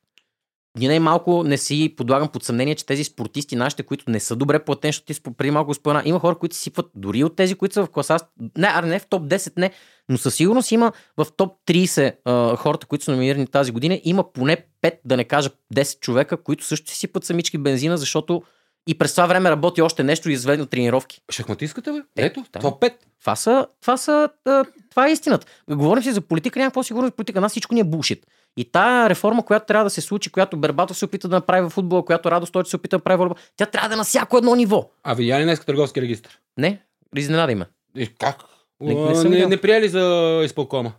ни 0.79 0.89
най-малко 0.89 1.45
не 1.45 1.59
си 1.59 1.95
подлагам 1.97 2.29
под 2.29 2.45
съмнение, 2.45 2.75
че 2.75 2.87
тези 2.87 3.05
спортисти, 3.05 3.57
нашите, 3.57 3.83
които 3.83 4.11
не 4.11 4.21
са 4.21 4.37
добре 4.37 4.65
платени, 4.65 4.93
защото 4.93 5.13
ти 5.13 5.21
преди 5.37 5.51
малко 5.51 5.75
спомена, 5.75 6.03
има 6.05 6.19
хора, 6.19 6.39
които 6.39 6.57
си 6.57 6.63
сипват 6.63 6.87
дори 6.95 7.25
от 7.25 7.37
тези, 7.37 7.55
които 7.55 7.75
са 7.75 7.87
в 7.87 7.91
класа, 7.91 8.17
не, 8.59 8.69
а 8.75 8.83
не 8.83 8.99
в 8.99 9.07
топ 9.07 9.23
10, 9.23 9.53
не, 9.57 9.71
но 10.09 10.19
със 10.19 10.35
сигурност 10.35 10.73
има 10.73 10.93
в 11.17 11.27
топ 11.37 11.59
30 11.67 12.17
а, 12.25 12.57
хората, 12.57 12.87
които 12.87 13.05
са 13.05 13.11
номинирани 13.11 13.47
тази 13.47 13.73
година, 13.73 14.01
има 14.05 14.33
поне 14.33 14.57
5, 14.83 14.99
да 15.05 15.17
не 15.17 15.25
кажа 15.25 15.51
10 15.75 16.01
човека, 16.01 16.43
които 16.43 16.65
също 16.65 16.91
си 16.91 16.97
сипват 16.97 17.25
самички 17.25 17.59
бензина, 17.59 17.97
защото 17.97 18.43
и 18.87 18.99
през 18.99 19.13
това 19.13 19.27
време 19.27 19.51
работи 19.51 19.83
още 19.83 20.03
нещо 20.03 20.31
и 20.31 20.33
изведно 20.33 20.67
тренировки. 20.67 21.21
Шахматистката, 21.31 21.93
бе? 21.93 21.99
Е, 21.99 22.27
Ето, 22.27 22.45
да. 22.53 22.59
топ 22.59 22.83
5. 22.83 22.93
Това, 23.21 23.37
са, 23.37 23.67
това, 23.81 23.97
са, 23.97 24.29
това 24.91 25.09
е 25.09 25.13
истината. 25.13 25.47
Говорим 25.71 26.03
си 26.03 26.13
за 26.13 26.21
политика, 26.21 26.59
няма 26.59 26.71
какво 26.71 26.83
си 26.83 26.93
говорим 26.93 27.09
за 27.09 27.17
политика. 27.17 27.41
Нас 27.41 27.53
всичко 27.53 27.75
ни 27.75 27.81
е 27.81 27.85
булшит. 27.85 28.27
И 28.57 28.65
тая 28.65 29.09
реформа, 29.11 29.45
която 29.45 29.67
трябва 29.67 29.85
да 29.85 29.91
се 29.91 30.01
случи, 30.01 30.31
която 30.31 30.57
Бербатов 30.57 30.97
се 30.99 31.05
опита 31.05 31.29
да 31.29 31.37
направи 31.37 31.63
в 31.63 31.71
футбола, 31.71 32.05
която 32.05 32.31
Радо 32.31 32.47
Стойчев 32.47 32.71
се 32.71 32.77
опита 32.77 32.99
да 32.99 33.05
прави 33.05 33.17
в 33.17 33.19
волейбола, 33.19 33.41
тя 33.57 33.67
трябва 33.67 33.89
да 33.89 33.95
е 33.95 33.99
на 33.99 34.05
всяко 34.05 34.39
едно 34.39 34.55
ниво. 34.55 34.91
А 35.03 35.15
видя 35.15 35.41
ли 35.41 35.45
днес 35.45 35.61
търговски 35.61 36.03
регистр? 36.03 36.39
Не, 36.59 36.83
изненадай 37.17 37.55
ме. 37.55 37.67
И 37.97 38.07
как? 38.09 38.37
Не- 38.81 38.95
Не, 38.95 39.25
не 39.31 39.47
не, 39.47 39.61
приели 39.61 39.89
за 39.89 40.41
изпълкома. 40.45 40.93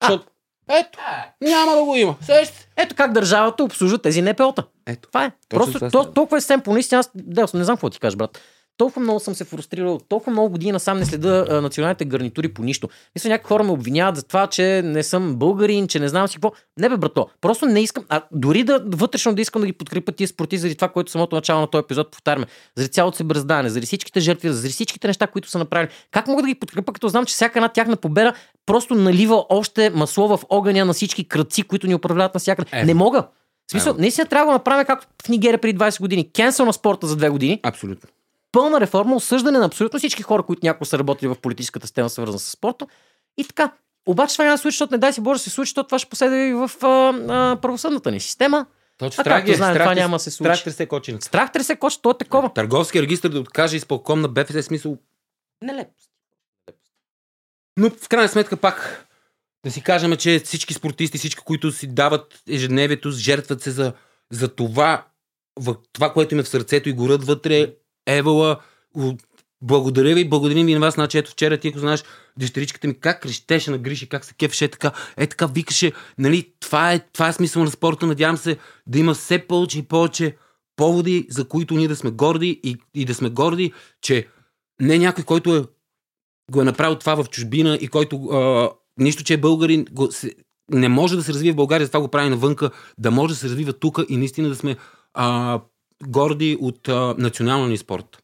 А. 0.00 0.06
Защото, 0.06 0.30
ето, 0.70 0.98
няма 1.40 1.72
да 1.72 1.84
го 1.84 1.96
има. 1.96 2.16
Сеща. 2.20 2.65
Ето 2.76 2.94
как 2.94 3.12
държавата 3.12 3.64
обслужва 3.64 3.98
тези 3.98 4.22
НПО-та. 4.22 4.64
Ето. 4.86 5.08
Това 5.08 5.24
е. 5.24 5.32
Точно 5.48 5.72
Просто 5.72 5.90
това 5.90 6.12
толкова 6.12 6.36
е 6.36 6.40
семпо. 6.40 6.72
Наистина, 6.72 6.98
аз 6.98 7.10
Дел, 7.14 7.46
не 7.54 7.64
знам 7.64 7.76
какво 7.76 7.90
ти 7.90 8.00
кажа, 8.00 8.16
брат. 8.16 8.40
Толкова 8.76 9.02
много 9.02 9.20
съм 9.20 9.34
се 9.34 9.44
фрустрирал, 9.44 10.00
толкова 10.08 10.32
много 10.32 10.50
години 10.50 10.72
насам 10.72 10.98
не 10.98 11.04
следа 11.04 11.46
а, 11.48 11.60
националните 11.60 12.04
гарнитури 12.04 12.48
по 12.48 12.62
нищо. 12.62 12.88
Мисля, 13.14 13.28
някои 13.28 13.48
хора 13.48 13.64
ме 13.64 13.70
обвиняват 13.70 14.16
за 14.16 14.22
това, 14.22 14.46
че 14.46 14.82
не 14.84 15.02
съм 15.02 15.36
българин, 15.36 15.88
че 15.88 16.00
не 16.00 16.08
знам 16.08 16.28
си 16.28 16.34
какво. 16.34 16.52
Не 16.78 16.88
бе, 16.88 16.96
брато, 16.96 17.28
просто 17.40 17.66
не 17.66 17.80
искам, 17.80 18.04
а 18.08 18.22
дори 18.32 18.64
да 18.64 18.82
вътрешно 18.86 19.34
да 19.34 19.42
искам 19.42 19.60
да 19.60 19.66
ги 19.66 19.72
подкрепя 19.72 20.12
тия 20.12 20.28
спорти 20.28 20.58
заради 20.58 20.74
това, 20.74 20.88
което 20.88 21.10
самото 21.10 21.36
начало 21.36 21.60
на 21.60 21.66
този 21.66 21.82
епизод 21.84 22.10
повтаряме. 22.10 22.46
Заради 22.76 22.92
цялото 22.92 23.16
се 23.16 23.24
бръздане, 23.24 23.68
заради 23.68 23.86
всичките 23.86 24.20
жертви, 24.20 24.52
заради 24.52 24.72
всичките 24.72 25.06
неща, 25.06 25.26
които 25.26 25.50
са 25.50 25.58
направили. 25.58 25.90
Как 26.10 26.26
мога 26.26 26.42
да 26.42 26.48
ги 26.48 26.54
подкрепя, 26.54 26.92
като 26.92 27.08
знам, 27.08 27.24
че 27.24 27.34
всяка 27.34 27.58
една 27.58 27.68
тяхна 27.68 27.96
победа 27.96 28.32
просто 28.66 28.94
налива 28.94 29.44
още 29.48 29.90
масло 29.90 30.28
в 30.28 30.40
огъня 30.48 30.84
на 30.84 30.92
всички 30.92 31.28
кръци, 31.28 31.62
които 31.62 31.86
ни 31.86 31.94
управляват 31.94 32.34
навсякъде. 32.34 32.68
Е. 32.72 32.84
Не 32.84 32.94
мога. 32.94 33.22
В 33.66 33.70
смисъл, 33.70 33.90
Ево. 33.90 34.00
наистина 34.00 34.26
трябва 34.26 34.44
да 34.44 34.46
го 34.46 34.52
направим 34.52 34.86
както 34.86 35.06
в 35.26 35.28
Нигерия 35.28 35.60
преди 35.60 35.78
20 35.78 36.00
години. 36.00 36.30
Кенсъл 36.32 36.66
на 36.66 36.72
спорта 36.72 37.06
за 37.06 37.16
две 37.16 37.28
години. 37.28 37.60
Абсолютно. 37.62 38.08
Пълна 38.56 38.80
реформа, 38.80 39.16
осъждане 39.16 39.58
на 39.58 39.64
абсолютно 39.64 39.98
всички 39.98 40.22
хора, 40.22 40.42
които 40.42 40.66
някога 40.66 40.86
са 40.86 40.98
работили 40.98 41.28
в 41.28 41.36
политическата 41.42 41.86
система, 41.86 42.10
свързана 42.10 42.38
с 42.38 42.50
спорта. 42.50 42.86
И 43.38 43.44
така. 43.44 43.72
Обаче 44.06 44.34
това 44.34 44.44
няма 44.44 44.54
да 44.54 44.58
случи, 44.58 44.74
защото 44.74 44.94
не 44.94 44.98
дай 44.98 45.12
си 45.12 45.20
Боже 45.20 45.40
се 45.40 45.50
случи, 45.50 45.68
защото 45.68 45.86
това 45.86 45.98
ще 45.98 46.10
последва 46.10 46.36
и 46.36 46.54
в 46.54 46.70
а, 46.82 46.86
а, 46.86 47.56
правосъдната 47.60 48.10
ни 48.10 48.20
система. 48.20 48.66
Точно 48.98 49.20
А 49.20 49.24
както 49.24 49.54
знаем, 49.54 49.76
това 49.78 49.94
няма 49.94 50.16
да 50.16 50.18
се 50.18 50.30
случи. 50.30 50.48
Страх 50.48 50.64
тресе 50.64 50.86
кочената. 50.86 51.26
Страх 51.26 51.52
тресе 51.52 51.76
коч, 51.76 51.96
то 51.96 52.10
е 52.10 52.18
такова. 52.18 52.52
Търговски 52.52 53.02
регистр 53.02 53.28
да 53.28 53.40
откаже 53.40 53.76
изпълком 53.76 54.20
на 54.20 54.28
БФС 54.28 54.66
смисъл. 54.66 54.98
Нелепо. 55.62 55.94
Но 57.78 57.90
в 57.90 58.08
крайна 58.08 58.28
сметка 58.28 58.56
пак 58.56 59.06
да 59.64 59.70
си 59.70 59.82
кажем, 59.82 60.16
че 60.16 60.38
всички 60.38 60.74
спортисти, 60.74 61.18
всички, 61.18 61.40
които 61.44 61.72
си 61.72 61.86
дават 61.86 62.42
ежедневието, 62.48 63.10
жертват 63.10 63.62
се 63.62 63.70
за, 63.70 63.92
за 64.32 64.48
това, 64.48 65.04
в 65.60 65.76
това, 65.92 66.12
което 66.12 66.34
им 66.34 66.40
е 66.40 66.42
в 66.42 66.48
сърцето 66.48 66.88
и 66.88 66.92
горят 66.92 67.24
вътре, 67.24 67.74
Евала, 68.06 68.60
благодаря 69.62 70.14
ви, 70.14 70.28
благодарим 70.28 70.66
ви 70.66 70.74
на 70.74 70.80
вас. 70.80 70.94
Значи, 70.94 71.18
ето 71.18 71.30
вчера 71.30 71.58
ти, 71.58 71.68
ако 71.68 71.78
знаеш, 71.78 72.04
дъщеричката 72.38 72.88
ми 72.88 73.00
как 73.00 73.22
крещеше 73.22 73.70
на 73.70 73.78
Гриши, 73.78 74.08
как 74.08 74.24
се 74.24 74.34
кефеше 74.34 74.68
така, 74.68 74.92
е 75.16 75.26
така 75.26 75.46
викаше, 75.46 75.92
нали, 76.18 76.52
това 76.60 76.92
е, 76.92 76.98
това 76.98 77.28
е 77.28 77.32
смисъл 77.32 77.64
на 77.64 77.70
спорта. 77.70 78.06
Надявам 78.06 78.36
се 78.36 78.56
да 78.86 78.98
има 78.98 79.14
все 79.14 79.38
повече 79.38 79.78
и 79.78 79.82
повече 79.82 80.36
поводи, 80.76 81.26
за 81.30 81.48
които 81.48 81.74
ние 81.74 81.88
да 81.88 81.96
сме 81.96 82.10
горди 82.10 82.60
и, 82.64 82.76
и 82.94 83.04
да 83.04 83.14
сме 83.14 83.30
горди, 83.30 83.72
че 84.02 84.28
не 84.80 84.98
някой, 84.98 85.24
който 85.24 85.56
е 85.56 85.64
го 86.50 86.60
е 86.60 86.64
направил 86.64 86.98
това 86.98 87.14
в 87.14 87.28
чужбина 87.30 87.78
и 87.80 87.88
който 87.88 88.16
а, 88.16 88.70
нищо, 88.98 89.24
че 89.24 89.34
е 89.34 89.40
българин, 89.40 89.86
го, 89.92 90.12
се, 90.12 90.34
не 90.70 90.88
може 90.88 91.16
да 91.16 91.22
се 91.22 91.32
развие 91.32 91.52
в 91.52 91.56
България, 91.56 91.86
затова 91.86 92.00
го 92.00 92.08
прави 92.08 92.30
навънка, 92.30 92.70
да 92.98 93.10
може 93.10 93.34
да 93.34 93.38
се 93.38 93.48
развива 93.48 93.72
тук 93.72 93.98
и 94.08 94.16
наистина 94.16 94.48
да 94.48 94.56
сме 94.56 94.76
а, 95.14 95.60
горди 96.02 96.58
от 96.60 96.88
а, 96.88 97.14
националния 97.18 97.68
ни 97.68 97.78
спорт. 97.78 98.22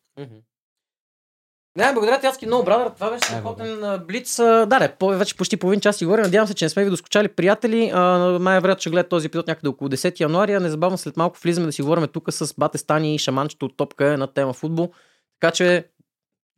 Не, 1.76 1.92
благодаря 1.92 2.20
ти, 2.20 2.26
Адски 2.26 2.46
много, 2.46 2.64
брадър. 2.64 2.90
Това 2.90 3.10
беше 3.10 3.24
Е, 3.24 3.26
страхотен 3.26 3.84
а, 3.84 3.98
блиц. 3.98 4.38
А, 4.38 4.66
Да, 4.66 4.78
не, 4.78 4.88
по- 4.90 5.08
вече 5.08 5.36
почти 5.36 5.56
половин 5.56 5.80
час 5.80 5.96
си 5.96 6.04
говорим. 6.04 6.22
Надявам 6.22 6.48
се, 6.48 6.54
че 6.54 6.64
не 6.64 6.68
сме 6.68 6.84
ви 6.84 6.90
доскочали 6.90 7.28
приятели. 7.28 7.90
А, 7.94 8.00
Май 8.40 8.60
вероятно 8.60 8.80
ще 8.80 8.90
гледа 8.90 9.08
този 9.08 9.26
епизод 9.26 9.46
някъде 9.46 9.68
около 9.68 9.90
10 9.90 10.20
януари. 10.20 10.52
а 10.52 10.60
Незабавно 10.60 10.98
след 10.98 11.16
малко 11.16 11.38
влизаме 11.38 11.66
да 11.66 11.72
си 11.72 11.82
говорим 11.82 12.08
тук 12.08 12.32
с 12.32 12.54
Бате 12.58 12.78
Стани 12.78 13.14
и 13.14 13.18
шаманчето 13.18 13.66
от 13.66 13.76
Топка 13.76 14.18
на 14.18 14.26
тема 14.26 14.52
футбол. 14.52 14.92
Така 15.40 15.52
че 15.52 15.88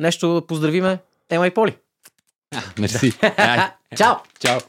нещо 0.01 0.29
да 0.31 0.47
поздравиме 0.47 0.99
Ема 1.31 1.47
и 1.47 1.51
Поли. 1.51 1.77
Мерси. 2.79 3.13
Чао! 3.97 4.15
Чао. 4.41 4.61